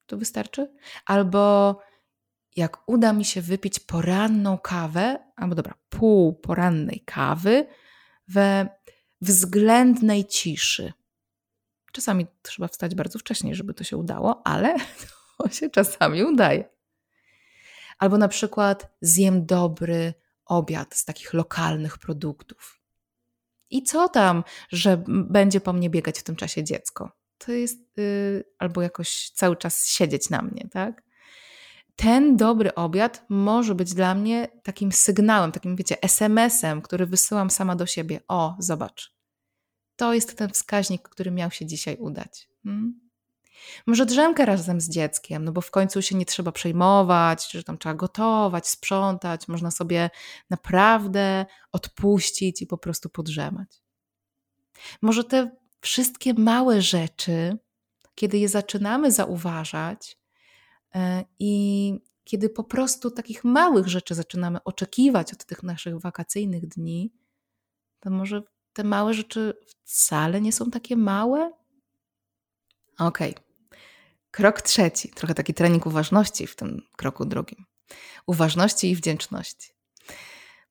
to 0.06 0.18
wystarczy. 0.18 0.74
Albo 1.06 1.80
jak 2.56 2.78
uda 2.86 3.14
mi 3.14 3.26
się 3.26 3.42
wypić 3.42 3.80
poranną 3.80 4.58
kawę, 4.58 5.20
albo 5.36 5.56
dobra, 5.56 5.74
pół 5.90 6.34
porannej 6.34 7.04
kawy 7.06 7.68
we 8.28 8.70
względnej 9.22 10.26
ciszy. 10.26 10.94
Czasami 11.92 12.28
trzeba 12.42 12.68
wstać 12.68 12.96
bardzo 12.96 13.20
wcześnie, 13.20 13.56
żeby 13.56 13.74
to 13.74 13.84
się 13.84 13.98
udało, 13.98 14.48
ale 14.48 14.76
to 15.38 15.50
się 15.50 15.70
czasami 15.70 16.24
udaje. 16.24 16.70
Albo 18.02 18.18
na 18.18 18.28
przykład 18.28 18.92
zjem 19.02 19.46
dobry 19.46 20.14
obiad 20.46 20.96
z 20.96 21.06
takich 21.06 21.34
lokalnych 21.34 21.98
produktów. 21.98 22.82
I 23.70 23.84
co 23.84 24.10
tam, 24.10 24.44
że 24.70 25.04
będzie 25.08 25.62
po 25.62 25.74
mnie 25.74 25.90
biegać 25.90 26.20
w 26.20 26.24
tym 26.24 26.36
czasie 26.36 26.64
dziecko? 26.64 27.12
To 27.38 27.52
jest 27.52 27.98
yy, 27.98 28.44
albo 28.60 28.82
jakoś 28.82 29.30
cały 29.30 29.58
czas 29.58 29.88
siedzieć 29.88 30.30
na 30.30 30.42
mnie, 30.42 30.68
tak? 30.72 31.04
Ten 31.96 32.38
dobry 32.38 32.76
obiad 32.76 33.26
może 33.30 33.76
być 33.76 33.94
dla 33.94 34.16
mnie 34.16 34.48
takim 34.64 34.92
sygnałem, 34.92 35.52
takim, 35.52 35.76
wiecie, 35.76 36.02
SMS-em, 36.02 36.82
który 36.82 37.06
wysyłam 37.06 37.50
sama 37.50 37.76
do 37.76 37.86
siebie. 37.86 38.20
O, 38.28 38.56
zobacz. 38.60 39.16
To 39.96 40.14
jest 40.14 40.38
ten 40.38 40.50
wskaźnik, 40.50 41.10
który 41.10 41.32
miał 41.32 41.52
się 41.52 41.66
dzisiaj 41.66 41.98
udać. 41.98 42.50
Hmm? 42.64 43.11
Może 43.88 44.06
drzemkę 44.06 44.46
razem 44.46 44.82
z 44.82 44.90
dzieckiem, 44.90 45.46
no 45.46 45.52
bo 45.52 45.62
w 45.62 45.72
końcu 45.72 46.02
się 46.02 46.16
nie 46.16 46.26
trzeba 46.26 46.52
przejmować, 46.52 47.52
że 47.52 47.64
tam 47.64 47.78
trzeba 47.78 47.96
gotować, 47.96 48.68
sprzątać, 48.68 49.48
można 49.48 49.72
sobie 49.72 50.10
naprawdę 50.50 51.46
odpuścić 51.72 52.62
i 52.62 52.68
po 52.68 52.78
prostu 52.78 53.10
podrzemać. 53.10 53.82
Może 55.02 55.24
te 55.24 55.52
wszystkie 55.82 56.34
małe 56.34 56.82
rzeczy, 56.82 57.58
kiedy 58.16 58.38
je 58.38 58.50
zaczynamy 58.50 59.12
zauważać 59.12 60.18
e, 60.96 61.24
i 61.40 61.94
kiedy 62.24 62.50
po 62.50 62.64
prostu 62.64 63.12
takich 63.12 63.44
małych 63.44 63.88
rzeczy 63.88 64.16
zaczynamy 64.16 64.64
oczekiwać 64.64 65.34
od 65.34 65.46
tych 65.46 65.64
naszych 65.64 66.00
wakacyjnych 66.00 66.68
dni, 66.68 67.14
to 68.00 68.10
może 68.10 68.44
te 68.74 68.84
małe 68.84 69.14
rzeczy 69.14 69.54
wcale 69.84 70.42
nie 70.42 70.54
są 70.54 70.72
takie 70.72 70.96
małe? 70.96 71.52
Okej. 73.00 73.32
Okay. 73.32 73.51
Krok 74.32 74.62
trzeci, 74.62 75.10
trochę 75.10 75.34
taki 75.34 75.54
trening 75.54 75.86
uważności 75.86 76.48
w 76.48 76.56
tym 76.56 76.82
kroku 76.98 77.26
drugim. 77.26 77.66
Uważności 78.28 78.90
i 78.90 78.96
wdzięczności. 78.96 79.72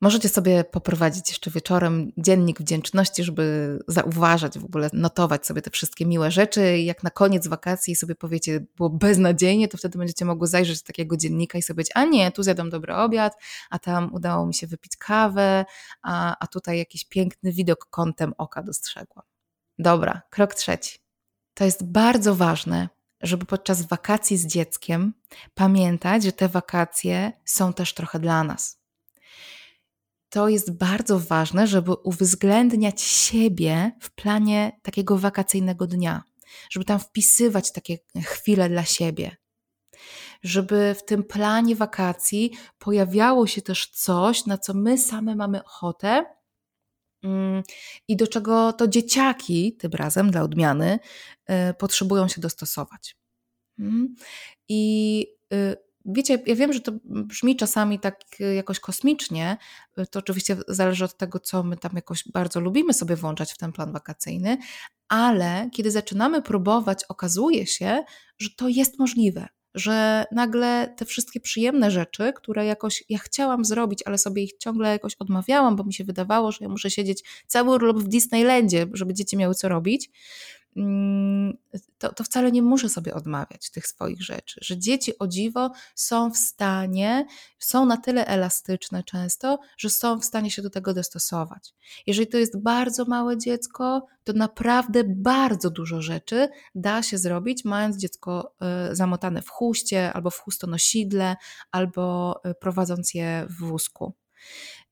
Możecie 0.00 0.28
sobie 0.28 0.64
poprowadzić 0.64 1.28
jeszcze 1.28 1.50
wieczorem 1.50 2.12
dziennik 2.16 2.60
wdzięczności, 2.60 3.24
żeby 3.24 3.78
zauważać, 3.88 4.58
w 4.58 4.64
ogóle 4.64 4.90
notować 4.92 5.46
sobie 5.46 5.62
te 5.62 5.70
wszystkie 5.70 6.06
miłe 6.06 6.30
rzeczy. 6.30 6.78
Jak 6.78 7.02
na 7.02 7.10
koniec 7.10 7.48
wakacji 7.48 7.96
sobie 7.96 8.14
powiecie, 8.14 8.66
było 8.76 8.90
beznadziejnie, 8.90 9.68
to 9.68 9.78
wtedy 9.78 9.98
będziecie 9.98 10.24
mogły 10.24 10.46
zajrzeć 10.46 10.80
do 10.80 10.86
takiego 10.86 11.16
dziennika 11.16 11.58
i 11.58 11.62
sobie 11.62 11.74
powiedzieć, 11.74 11.92
a 11.94 12.04
nie, 12.04 12.32
tu 12.32 12.42
zjadam 12.42 12.70
dobry 12.70 12.94
obiad, 12.94 13.32
a 13.70 13.78
tam 13.78 14.14
udało 14.14 14.46
mi 14.46 14.54
się 14.54 14.66
wypić 14.66 14.96
kawę, 14.96 15.64
a, 16.02 16.36
a 16.38 16.46
tutaj 16.46 16.78
jakiś 16.78 17.04
piękny 17.04 17.52
widok 17.52 17.86
kątem 17.90 18.34
oka 18.38 18.62
dostrzegłam. 18.62 19.24
Dobra, 19.78 20.22
krok 20.30 20.54
trzeci. 20.54 20.98
To 21.54 21.64
jest 21.64 21.84
bardzo 21.84 22.34
ważne, 22.34 22.88
żeby 23.22 23.46
podczas 23.46 23.82
wakacji 23.82 24.36
z 24.36 24.46
dzieckiem 24.46 25.14
pamiętać, 25.54 26.22
że 26.22 26.32
te 26.32 26.48
wakacje 26.48 27.32
są 27.44 27.72
też 27.72 27.94
trochę 27.94 28.18
dla 28.18 28.44
nas. 28.44 28.80
To 30.28 30.48
jest 30.48 30.78
bardzo 30.78 31.18
ważne, 31.18 31.66
żeby 31.66 31.92
uwzględniać 31.92 33.02
siebie 33.02 33.92
w 34.00 34.10
planie 34.10 34.72
takiego 34.82 35.18
wakacyjnego 35.18 35.86
dnia, 35.86 36.22
żeby 36.70 36.84
tam 36.84 36.98
wpisywać 37.00 37.72
takie 37.72 37.98
chwile 38.24 38.68
dla 38.68 38.84
siebie, 38.84 39.36
żeby 40.42 40.94
w 40.98 41.04
tym 41.04 41.24
planie 41.24 41.76
wakacji 41.76 42.52
pojawiało 42.78 43.46
się 43.46 43.62
też 43.62 43.90
coś, 43.90 44.46
na 44.46 44.58
co 44.58 44.74
my 44.74 44.98
same 44.98 45.36
mamy 45.36 45.64
ochotę 45.64 46.39
i 48.08 48.16
do 48.16 48.26
czego 48.26 48.72
to 48.72 48.88
dzieciaki, 48.88 49.76
tym 49.76 49.90
razem 49.90 50.30
dla 50.30 50.42
odmiany, 50.42 50.98
y, 51.70 51.74
potrzebują 51.74 52.28
się 52.28 52.40
dostosować. 52.40 53.16
Mhm. 53.78 54.14
I 54.68 55.26
y, 55.52 55.76
wiecie, 56.04 56.42
ja 56.46 56.54
wiem, 56.54 56.72
że 56.72 56.80
to 56.80 56.92
brzmi 57.04 57.56
czasami 57.56 57.98
tak 58.00 58.20
jakoś 58.54 58.80
kosmicznie. 58.80 59.56
Y, 59.98 60.06
to 60.06 60.18
oczywiście 60.18 60.56
zależy 60.68 61.04
od 61.04 61.16
tego, 61.16 61.38
co 61.38 61.62
my 61.62 61.76
tam 61.76 61.92
jakoś 61.94 62.24
bardzo 62.32 62.60
lubimy 62.60 62.94
sobie 62.94 63.16
włączać 63.16 63.52
w 63.52 63.58
ten 63.58 63.72
plan 63.72 63.92
wakacyjny, 63.92 64.58
ale 65.08 65.70
kiedy 65.72 65.90
zaczynamy 65.90 66.42
próbować, 66.42 67.04
okazuje 67.08 67.66
się, 67.66 68.04
że 68.38 68.48
to 68.56 68.68
jest 68.68 68.98
możliwe 68.98 69.48
że 69.74 70.24
nagle 70.32 70.94
te 70.96 71.04
wszystkie 71.04 71.40
przyjemne 71.40 71.90
rzeczy, 71.90 72.32
które 72.36 72.64
jakoś 72.64 73.04
ja 73.08 73.18
chciałam 73.18 73.64
zrobić, 73.64 74.02
ale 74.06 74.18
sobie 74.18 74.42
ich 74.42 74.58
ciągle 74.58 74.90
jakoś 74.90 75.14
odmawiałam, 75.14 75.76
bo 75.76 75.84
mi 75.84 75.94
się 75.94 76.04
wydawało, 76.04 76.52
że 76.52 76.58
ja 76.60 76.68
muszę 76.68 76.90
siedzieć 76.90 77.24
cały 77.46 77.70
urlop 77.70 77.98
w 77.98 78.08
Disneylandzie, 78.08 78.86
żeby 78.92 79.14
dzieci 79.14 79.36
miały 79.36 79.54
co 79.54 79.68
robić, 79.68 80.10
to, 81.98 82.12
to 82.12 82.24
wcale 82.24 82.52
nie 82.52 82.62
muszę 82.62 82.88
sobie 82.88 83.14
odmawiać 83.14 83.70
tych 83.70 83.86
swoich 83.86 84.22
rzeczy, 84.22 84.60
że 84.62 84.78
dzieci 84.78 85.18
o 85.18 85.26
dziwo 85.26 85.70
są 85.94 86.30
w 86.30 86.36
stanie, 86.36 87.26
są 87.58 87.86
na 87.86 87.96
tyle 87.96 88.26
elastyczne 88.26 89.04
często, 89.04 89.58
że 89.78 89.90
są 89.90 90.20
w 90.20 90.24
stanie 90.24 90.50
się 90.50 90.62
do 90.62 90.70
tego 90.70 90.94
dostosować. 90.94 91.74
Jeżeli 92.06 92.26
to 92.26 92.38
jest 92.38 92.62
bardzo 92.62 93.04
małe 93.04 93.38
dziecko, 93.38 94.06
to 94.24 94.32
naprawdę 94.32 95.04
bardzo 95.04 95.70
dużo 95.70 96.02
rzeczy 96.02 96.48
da 96.74 97.02
się 97.02 97.18
zrobić, 97.18 97.64
mając 97.64 97.96
dziecko 97.96 98.54
y, 98.90 98.96
zamotane 98.96 99.42
w 99.42 99.48
chuście, 99.48 100.12
albo 100.12 100.30
w 100.30 100.38
chustonosidle, 100.38 101.36
albo 101.70 102.34
y, 102.46 102.54
prowadząc 102.54 103.14
je 103.14 103.46
w 103.50 103.66
wózku. 103.66 104.14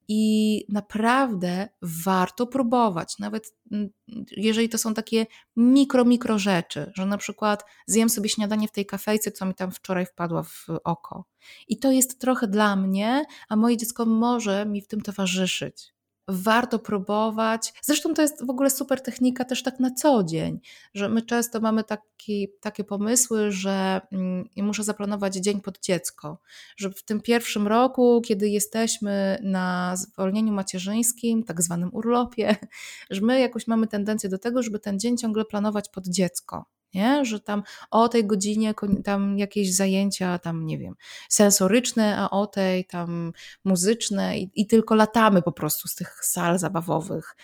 I 0.08 0.64
naprawdę 0.68 1.68
warto 1.82 2.46
próbować, 2.46 3.18
nawet 3.18 3.54
mm, 3.72 3.88
jeżeli 4.36 4.68
to 4.68 4.78
są 4.78 4.94
takie 4.94 5.26
mikro, 5.56 6.04
mikro 6.04 6.38
rzeczy, 6.38 6.92
że 6.94 7.06
na 7.06 7.18
przykład 7.18 7.64
zjem 7.86 8.08
sobie 8.08 8.28
śniadanie 8.28 8.68
w 8.68 8.72
tej 8.72 8.86
kafejce, 8.86 9.32
co 9.32 9.46
mi 9.46 9.54
tam 9.54 9.72
wczoraj 9.72 10.06
wpadła 10.06 10.42
w 10.42 10.66
oko. 10.84 11.24
I 11.68 11.78
to 11.78 11.92
jest 11.92 12.20
trochę 12.20 12.48
dla 12.48 12.76
mnie, 12.76 13.24
a 13.48 13.56
moje 13.56 13.76
dziecko 13.76 14.06
może 14.06 14.66
mi 14.66 14.82
w 14.82 14.88
tym 14.88 15.00
towarzyszyć 15.00 15.97
warto 16.28 16.78
próbować. 16.78 17.72
Zresztą 17.82 18.14
to 18.14 18.22
jest 18.22 18.46
w 18.46 18.50
ogóle 18.50 18.70
super 18.70 19.02
technika 19.02 19.44
też 19.44 19.62
tak 19.62 19.80
na 19.80 19.90
co 19.90 20.24
dzień, 20.24 20.60
że 20.94 21.08
my 21.08 21.22
często 21.22 21.60
mamy 21.60 21.84
taki, 21.84 22.48
takie 22.60 22.84
pomysły, 22.84 23.52
że 23.52 24.00
mm, 24.12 24.48
muszę 24.56 24.84
zaplanować 24.84 25.34
dzień 25.34 25.60
pod 25.60 25.80
dziecko, 25.80 26.40
że 26.76 26.90
w 26.90 27.02
tym 27.02 27.20
pierwszym 27.20 27.68
roku, 27.68 28.20
kiedy 28.24 28.48
jesteśmy 28.48 29.38
na 29.42 29.96
zwolnieniu 29.96 30.52
macierzyńskim, 30.52 31.44
tak 31.44 31.62
zwanym 31.62 31.90
urlopie, 31.92 32.56
że 33.10 33.20
my 33.20 33.40
jakoś 33.40 33.66
mamy 33.66 33.86
tendencję 33.86 34.28
do 34.28 34.38
tego, 34.38 34.62
żeby 34.62 34.78
ten 34.78 35.00
dzień 35.00 35.16
ciągle 35.16 35.44
planować 35.44 35.88
pod 35.88 36.08
dziecko 36.08 36.77
nie? 36.94 37.24
że 37.24 37.40
tam 37.40 37.62
o 37.90 38.08
tej 38.08 38.26
godzinie 38.26 38.74
tam 39.04 39.38
jakieś 39.38 39.74
zajęcia, 39.74 40.38
tam 40.38 40.66
nie 40.66 40.78
wiem, 40.78 40.94
sensoryczne, 41.28 42.16
a 42.18 42.30
o 42.30 42.46
tej 42.46 42.84
tam 42.84 43.32
muzyczne 43.64 44.38
i, 44.38 44.50
i 44.54 44.66
tylko 44.66 44.94
latamy 44.94 45.42
po 45.42 45.52
prostu 45.52 45.88
z 45.88 45.94
tych 45.94 46.20
sal 46.22 46.58
zabawowych. 46.58 47.36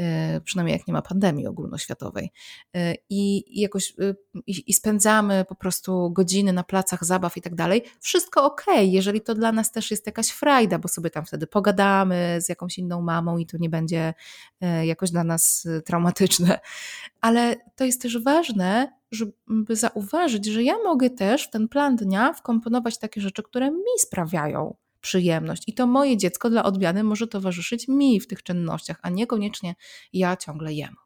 E, 0.00 0.40
przynajmniej 0.40 0.78
jak 0.78 0.86
nie 0.86 0.92
ma 0.92 1.02
pandemii 1.02 1.46
ogólnoświatowej. 1.46 2.32
E, 2.76 2.94
I, 3.10 3.44
jakoś 3.60 3.90
e, 3.90 4.14
i, 4.46 4.70
i, 4.70 4.72
spędzamy 4.72 5.44
po 5.48 5.54
prostu 5.54 6.10
godziny 6.10 6.52
na 6.52 6.64
placach 6.64 7.04
zabaw 7.04 7.36
i 7.36 7.40
tak 7.40 7.54
dalej. 7.54 7.84
Wszystko 8.00 8.44
ok, 8.44 8.64
jeżeli 8.82 9.20
to 9.20 9.34
dla 9.34 9.52
nas 9.52 9.72
też 9.72 9.90
jest 9.90 10.06
jakaś 10.06 10.28
frajda, 10.28 10.78
bo 10.78 10.88
sobie 10.88 11.10
tam 11.10 11.24
wtedy 11.24 11.46
pogadamy 11.46 12.38
z 12.40 12.48
jakąś 12.48 12.78
inną 12.78 13.02
mamą 13.02 13.38
i 13.38 13.46
to 13.46 13.56
nie 13.60 13.70
będzie 13.70 14.14
jakoś 14.82 15.10
dla 15.10 15.24
nas 15.24 15.68
traumatyczne. 15.84 16.60
Ale 17.20 17.56
to 17.76 17.84
jest 17.84 18.02
też 18.02 18.18
ważne, 18.18 18.92
żeby 19.10 19.76
zauważyć, 19.76 20.46
że 20.46 20.62
ja 20.62 20.74
mogę 20.84 21.10
też 21.10 21.44
w 21.46 21.50
ten 21.50 21.68
plan 21.68 21.96
dnia 21.96 22.32
wkomponować 22.32 22.98
takie 22.98 23.20
rzeczy, 23.20 23.42
które 23.42 23.70
mi 23.70 23.98
sprawiają 23.98 24.74
przyjemność. 25.04 25.62
I 25.66 25.74
to 25.74 25.86
moje 25.86 26.16
dziecko 26.16 26.50
dla 26.50 26.64
odmiany 26.64 27.04
może 27.04 27.26
towarzyszyć 27.26 27.88
mi 27.88 28.20
w 28.20 28.26
tych 28.26 28.42
czynnościach, 28.42 28.98
a 29.02 29.10
niekoniecznie 29.10 29.74
ja 30.12 30.36
ciągle 30.36 30.72
jemu. 30.72 30.96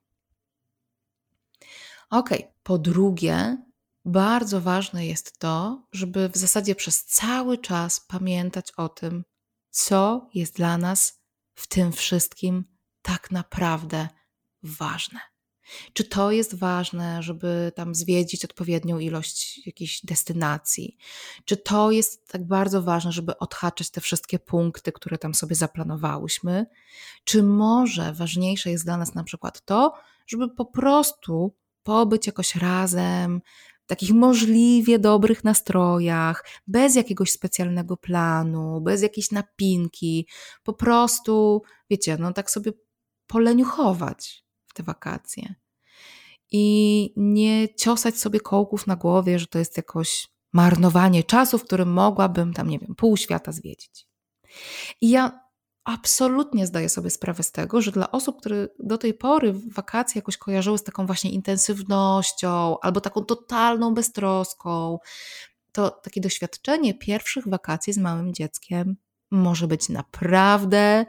Ok, 2.10 2.30
po 2.62 2.78
drugie, 2.78 3.56
bardzo 4.04 4.60
ważne 4.60 5.06
jest 5.06 5.38
to, 5.38 5.82
żeby 5.92 6.28
w 6.28 6.36
zasadzie 6.36 6.74
przez 6.74 7.04
cały 7.04 7.58
czas 7.58 8.00
pamiętać 8.00 8.72
o 8.76 8.88
tym, 8.88 9.24
co 9.70 10.28
jest 10.34 10.56
dla 10.56 10.78
nas 10.78 11.20
w 11.54 11.66
tym 11.66 11.92
wszystkim 11.92 12.64
tak 13.02 13.30
naprawdę 13.30 14.08
ważne. 14.62 15.20
Czy 15.92 16.04
to 16.04 16.32
jest 16.32 16.54
ważne, 16.54 17.22
żeby 17.22 17.72
tam 17.74 17.94
zwiedzić 17.94 18.44
odpowiednią 18.44 18.98
ilość 18.98 19.66
jakichś 19.66 20.00
destynacji? 20.04 20.96
Czy 21.44 21.56
to 21.56 21.90
jest 21.90 22.28
tak 22.28 22.46
bardzo 22.46 22.82
ważne, 22.82 23.12
żeby 23.12 23.38
odhaczyć 23.38 23.90
te 23.90 24.00
wszystkie 24.00 24.38
punkty, 24.38 24.92
które 24.92 25.18
tam 25.18 25.34
sobie 25.34 25.56
zaplanowałyśmy? 25.56 26.66
Czy 27.24 27.42
może 27.42 28.12
ważniejsze 28.12 28.70
jest 28.70 28.84
dla 28.84 28.96
nas 28.96 29.14
na 29.14 29.24
przykład 29.24 29.64
to, 29.64 29.94
żeby 30.26 30.48
po 30.48 30.64
prostu 30.64 31.54
pobyć 31.82 32.26
jakoś 32.26 32.54
razem, 32.54 33.40
takich 33.86 34.12
możliwie 34.12 34.98
dobrych 34.98 35.44
nastrojach, 35.44 36.44
bez 36.66 36.94
jakiegoś 36.94 37.30
specjalnego 37.30 37.96
planu, 37.96 38.80
bez 38.80 39.02
jakiejś 39.02 39.30
napinki, 39.30 40.26
po 40.62 40.72
prostu, 40.72 41.62
wiecie, 41.90 42.16
no 42.20 42.32
tak 42.32 42.50
sobie 42.50 42.72
poleniuchować 43.26 44.47
te 44.78 44.82
wakacje. 44.82 45.54
I 46.50 47.12
nie 47.16 47.74
ciosać 47.74 48.18
sobie 48.18 48.40
kołków 48.40 48.86
na 48.86 48.96
głowie, 48.96 49.38
że 49.38 49.46
to 49.46 49.58
jest 49.58 49.76
jakoś 49.76 50.28
marnowanie 50.52 51.24
czasu, 51.24 51.58
w 51.58 51.64
którym 51.64 51.92
mogłabym 51.92 52.54
tam, 52.54 52.68
nie 52.68 52.78
wiem, 52.78 52.94
pół 52.94 53.16
świata 53.16 53.52
zwiedzić. 53.52 54.08
I 55.00 55.10
ja 55.10 55.40
absolutnie 55.84 56.66
zdaję 56.66 56.88
sobie 56.88 57.10
sprawę 57.10 57.42
z 57.42 57.52
tego, 57.52 57.82
że 57.82 57.92
dla 57.92 58.10
osób, 58.10 58.40
które 58.40 58.68
do 58.78 58.98
tej 58.98 59.14
pory 59.14 59.54
wakacje 59.72 60.18
jakoś 60.18 60.36
kojarzyły 60.36 60.78
z 60.78 60.84
taką 60.84 61.06
właśnie 61.06 61.30
intensywnością 61.30 62.80
albo 62.80 63.00
taką 63.00 63.24
totalną 63.24 63.94
beztroską, 63.94 64.98
to 65.72 65.90
takie 65.90 66.20
doświadczenie 66.20 66.94
pierwszych 66.94 67.48
wakacji 67.48 67.92
z 67.92 67.98
małym 67.98 68.34
dzieckiem 68.34 68.96
może 69.30 69.66
być 69.68 69.88
naprawdę 69.88 71.06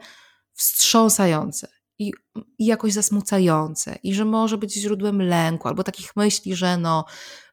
wstrząsające 0.52 1.79
i, 2.00 2.12
i 2.58 2.66
jakoś 2.66 2.92
zasmucające, 2.92 3.98
i 4.02 4.14
że 4.14 4.24
może 4.24 4.58
być 4.58 4.74
źródłem 4.74 5.22
lęku, 5.22 5.68
albo 5.68 5.82
takich 5.82 6.16
myśli, 6.16 6.54
że 6.54 6.76
no 6.76 7.04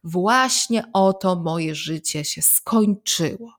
właśnie 0.03 0.83
oto 0.93 1.35
moje 1.35 1.75
życie 1.75 2.25
się 2.25 2.41
skończyło. 2.41 3.53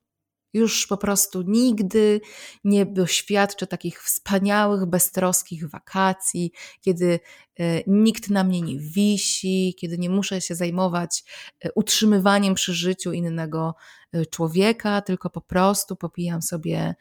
Już 0.52 0.86
po 0.86 0.96
prostu 0.96 1.42
nigdy 1.42 2.20
nie 2.64 2.86
doświadczę 2.86 3.66
takich 3.66 4.02
wspaniałych, 4.02 4.86
beztroskich 4.86 5.70
wakacji, 5.70 6.52
kiedy 6.80 7.20
e, 7.58 7.82
nikt 7.86 8.30
na 8.30 8.44
mnie 8.44 8.62
nie 8.62 8.78
wisi, 8.78 9.74
kiedy 9.78 9.98
nie 9.98 10.10
muszę 10.10 10.40
się 10.40 10.54
zajmować 10.54 11.24
e, 11.60 11.72
utrzymywaniem 11.72 12.54
przy 12.54 12.74
życiu 12.74 13.12
innego 13.12 13.74
e, 14.12 14.26
człowieka, 14.26 15.02
tylko 15.02 15.30
po 15.30 15.40
prostu 15.40 15.96
popijam 15.96 16.42
sobie 16.42 16.94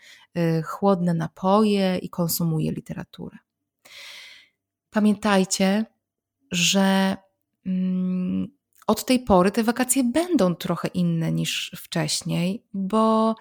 chłodne 0.65 1.13
napoje 1.13 1.97
i 1.97 2.09
konsumuję 2.09 2.71
literaturę. 2.71 3.37
Pamiętajcie, 4.97 5.85
że 6.51 7.17
mm, 7.65 8.47
od 8.87 9.05
tej 9.05 9.19
pory 9.19 9.51
te 9.51 9.63
wakacje 9.63 10.03
będą 10.03 10.55
trochę 10.55 10.87
inne 10.87 11.31
niż 11.31 11.71
wcześniej, 11.77 12.65
bo 12.73 13.35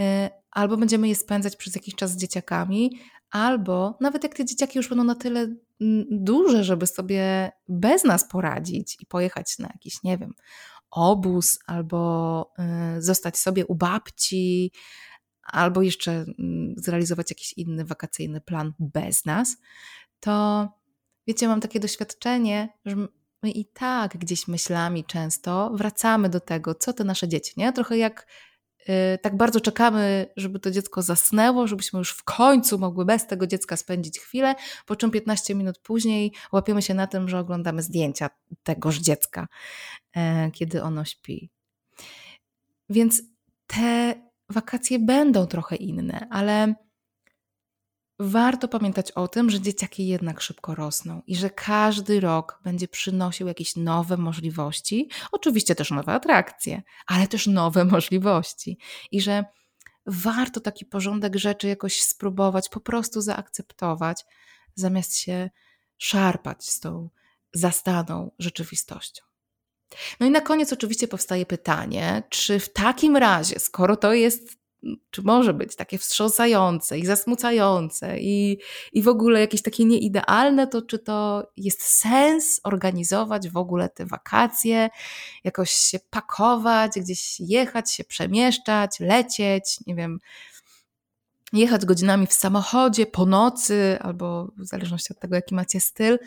y, 0.00 0.02
albo 0.50 0.76
będziemy 0.76 1.08
je 1.08 1.16
spędzać 1.16 1.56
przez 1.56 1.74
jakiś 1.74 1.94
czas 1.94 2.10
z 2.10 2.16
dzieciakami, 2.16 2.98
albo 3.30 3.98
nawet 4.00 4.22
jak 4.22 4.34
te 4.34 4.44
dzieciaki 4.44 4.78
już 4.78 4.88
będą 4.88 5.04
na 5.04 5.14
tyle 5.14 5.40
mm, 5.40 6.04
duże, 6.10 6.64
żeby 6.64 6.86
sobie 6.86 7.52
bez 7.68 8.04
nas 8.04 8.28
poradzić 8.28 8.96
i 9.00 9.06
pojechać 9.06 9.58
na 9.58 9.68
jakiś, 9.72 10.02
nie 10.02 10.18
wiem, 10.18 10.34
obóz, 10.90 11.58
albo 11.66 12.52
y, 12.98 13.02
zostać 13.02 13.38
sobie 13.38 13.66
u 13.66 13.74
babci, 13.74 14.72
albo 15.42 15.82
jeszcze 15.82 16.12
mm, 16.12 16.74
zrealizować 16.76 17.30
jakiś 17.30 17.52
inny 17.52 17.84
wakacyjny 17.84 18.40
plan 18.40 18.72
bez 18.78 19.24
nas, 19.24 19.56
to 20.20 20.68
wiecie, 21.26 21.48
mam 21.48 21.60
takie 21.60 21.80
doświadczenie, 21.80 22.68
że 22.84 22.96
my 23.42 23.50
i 23.50 23.64
tak 23.64 24.16
gdzieś 24.16 24.48
myślami 24.48 25.04
często 25.04 25.70
wracamy 25.74 26.28
do 26.28 26.40
tego, 26.40 26.74
co 26.74 26.92
te 26.92 27.04
nasze 27.04 27.28
dzieci, 27.28 27.52
nie? 27.56 27.72
Trochę 27.72 27.98
jak 27.98 28.26
yy, 28.88 28.94
tak 29.22 29.36
bardzo 29.36 29.60
czekamy, 29.60 30.32
żeby 30.36 30.60
to 30.60 30.70
dziecko 30.70 31.02
zasnęło, 31.02 31.66
żebyśmy 31.66 31.98
już 31.98 32.10
w 32.12 32.24
końcu 32.24 32.78
mogły 32.78 33.04
bez 33.04 33.26
tego 33.26 33.46
dziecka 33.46 33.76
spędzić 33.76 34.18
chwilę, 34.18 34.54
po 34.86 34.96
czym 34.96 35.10
15 35.10 35.54
minut 35.54 35.78
później 35.78 36.32
łapiemy 36.52 36.82
się 36.82 36.94
na 36.94 37.06
tym, 37.06 37.28
że 37.28 37.38
oglądamy 37.38 37.82
zdjęcia 37.82 38.30
tegoż 38.62 38.98
dziecka, 38.98 39.48
yy, 40.16 40.22
kiedy 40.52 40.82
ono 40.82 41.04
śpi. 41.04 41.50
Więc 42.88 43.22
te 43.66 44.14
wakacje 44.48 44.98
będą 44.98 45.46
trochę 45.46 45.76
inne, 45.76 46.26
ale 46.30 46.74
warto 48.18 48.68
pamiętać 48.68 49.12
o 49.12 49.28
tym, 49.28 49.50
że 49.50 49.60
dzieciaki 49.60 50.06
jednak 50.06 50.40
szybko 50.40 50.74
rosną 50.74 51.22
i 51.26 51.36
że 51.36 51.50
każdy 51.50 52.20
rok 52.20 52.60
będzie 52.64 52.88
przynosił 52.88 53.48
jakieś 53.48 53.76
nowe 53.76 54.16
możliwości, 54.16 55.10
oczywiście 55.32 55.74
też 55.74 55.90
nowe 55.90 56.12
atrakcje, 56.12 56.82
ale 57.06 57.28
też 57.28 57.46
nowe 57.46 57.84
możliwości 57.94 58.78
i 59.10 59.20
że 59.20 59.44
warto 60.06 60.60
taki 60.60 60.86
porządek 60.86 61.36
rzeczy 61.36 61.68
jakoś 61.68 62.02
spróbować, 62.02 62.68
po 62.68 62.80
prostu 62.80 63.20
zaakceptować, 63.20 64.24
zamiast 64.74 65.16
się 65.16 65.50
szarpać 65.98 66.68
z 66.68 66.80
tą 66.80 67.08
zastaną 67.54 68.30
rzeczywistością. 68.38 69.24
No 70.20 70.26
i 70.26 70.30
na 70.30 70.40
koniec 70.40 70.72
oczywiście 70.72 71.08
powstaje 71.08 71.46
pytanie, 71.46 72.22
czy 72.30 72.60
w 72.60 72.72
takim 72.72 73.16
razie, 73.16 73.60
skoro 73.60 73.96
to 73.96 74.12
jest 74.12 74.61
czy 75.10 75.22
może 75.22 75.54
być 75.54 75.76
takie 75.76 75.98
wstrząsające 75.98 76.98
i 76.98 77.06
zasmucające 77.06 78.18
i, 78.20 78.58
i 78.92 79.02
w 79.02 79.08
ogóle 79.08 79.40
jakieś 79.40 79.62
takie 79.62 79.84
nieidealne, 79.84 80.66
to 80.66 80.82
czy 80.82 80.98
to 80.98 81.46
jest 81.56 81.82
sens 81.82 82.60
organizować 82.64 83.48
w 83.48 83.56
ogóle 83.56 83.88
te 83.88 84.06
wakacje, 84.06 84.90
jakoś 85.44 85.70
się 85.70 85.98
pakować, 86.10 86.92
gdzieś 86.96 87.40
jechać, 87.40 87.92
się 87.92 88.04
przemieszczać, 88.04 89.00
lecieć, 89.00 89.78
nie 89.86 89.94
wiem, 89.94 90.18
jechać 91.52 91.84
godzinami 91.84 92.26
w 92.26 92.34
samochodzie 92.34 93.06
po 93.06 93.26
nocy, 93.26 93.98
albo 94.00 94.52
w 94.56 94.66
zależności 94.66 95.12
od 95.12 95.20
tego, 95.20 95.34
jaki 95.34 95.54
macie 95.54 95.80
styl, 95.80 96.18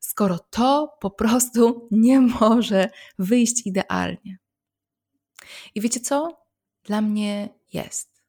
skoro 0.00 0.38
to 0.50 0.96
po 1.00 1.10
prostu 1.10 1.88
nie 1.90 2.20
może 2.20 2.88
wyjść 3.18 3.66
idealnie. 3.66 4.38
I 5.74 5.80
wiecie 5.80 6.00
co? 6.00 6.44
Dla 6.84 7.00
mnie 7.00 7.48
jest. 7.74 8.22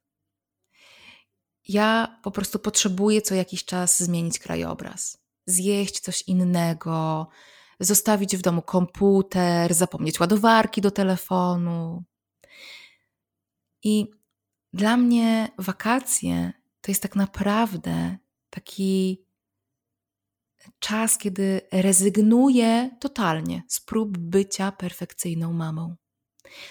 Ja 1.68 2.18
po 2.22 2.30
prostu 2.30 2.58
potrzebuję 2.58 3.22
co 3.22 3.34
jakiś 3.34 3.64
czas 3.64 4.02
zmienić 4.02 4.38
krajobraz, 4.38 5.18
zjeść 5.46 6.00
coś 6.00 6.22
innego, 6.22 7.28
zostawić 7.80 8.36
w 8.36 8.42
domu 8.42 8.62
komputer, 8.62 9.74
zapomnieć 9.74 10.20
ładowarki 10.20 10.80
do 10.80 10.90
telefonu. 10.90 12.04
I 13.82 14.10
dla 14.72 14.96
mnie 14.96 15.48
wakacje 15.58 16.52
to 16.80 16.90
jest 16.90 17.02
tak 17.02 17.16
naprawdę 17.16 18.16
taki 18.50 19.26
czas, 20.78 21.18
kiedy 21.18 21.60
rezygnuję 21.72 22.90
totalnie 23.00 23.62
z 23.68 23.80
prób 23.80 24.18
bycia 24.18 24.72
perfekcyjną 24.72 25.52
mamą. 25.52 25.96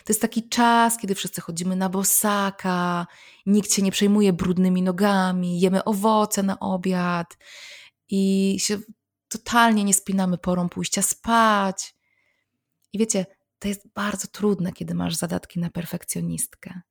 To 0.04 0.14
jest 0.14 0.22
taki 0.22 0.50
czas, 0.50 0.98
kiedy 0.98 1.16
wszyscy 1.16 1.42
chodzimy 1.42 1.76
na 1.76 1.90
bosaka, 1.90 3.08
nikt 3.46 3.74
się 3.74 3.82
nie 3.82 3.92
przejmuje 3.92 4.34
brudnymi 4.34 4.82
nogami, 4.82 5.60
jemy 5.60 5.84
owoce 5.84 6.44
na 6.44 6.60
obiad 6.60 7.38
i 8.10 8.56
się 8.60 8.78
totalnie 9.28 9.84
nie 9.84 9.94
spinamy 9.94 10.38
porą 10.38 10.70
pójścia 10.70 11.02
spać. 11.02 11.96
I 12.94 12.98
wiecie, 13.00 13.26
to 13.60 13.68
jest 13.68 13.88
bardzo 13.94 14.28
trudne, 14.28 14.74
kiedy 14.74 14.94
masz 14.94 15.16
zadatki 15.16 15.60
na 15.60 15.70
perfekcjonistkę. 15.70 16.82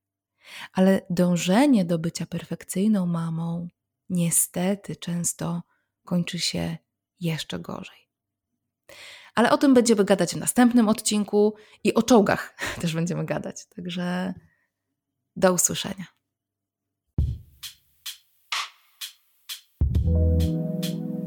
Ale 0.72 1.07
dążenie 1.11 1.85
do 1.85 1.99
bycia 1.99 2.26
perfekcyjną 2.26 3.07
mamą 3.07 3.68
niestety 4.09 4.97
często 4.97 5.62
kończy 6.05 6.39
się 6.39 6.76
jeszcze 7.20 7.59
gorzej. 7.59 8.09
Ale 9.35 9.51
o 9.51 9.59
tym 9.59 9.74
będziemy 9.74 10.05
gadać 10.05 10.35
w 10.35 10.37
następnym 10.37 10.89
odcinku 10.89 11.55
i 11.85 11.95
o 11.95 12.03
czołgach 12.03 12.55
też 12.80 12.95
będziemy 12.95 13.24
gadać. 13.24 13.66
Także 13.76 14.35
do 15.37 15.53
usłyszenia. 15.53 16.05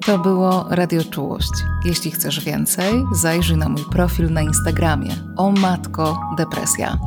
To 0.06 0.20
było 0.20 0.66
Radio 0.70 1.04
Czułość. 1.04 1.52
Jeśli 1.86 2.12
chcesz 2.12 2.46
więcej, 2.46 3.04
zajrzyj 3.12 3.58
na 3.58 3.70
mój 3.70 3.84
profil 3.92 4.34
na 4.34 4.42
Instagramie 4.42 5.16
o 5.38 5.52
matko 5.52 6.20
depresja 6.38 6.98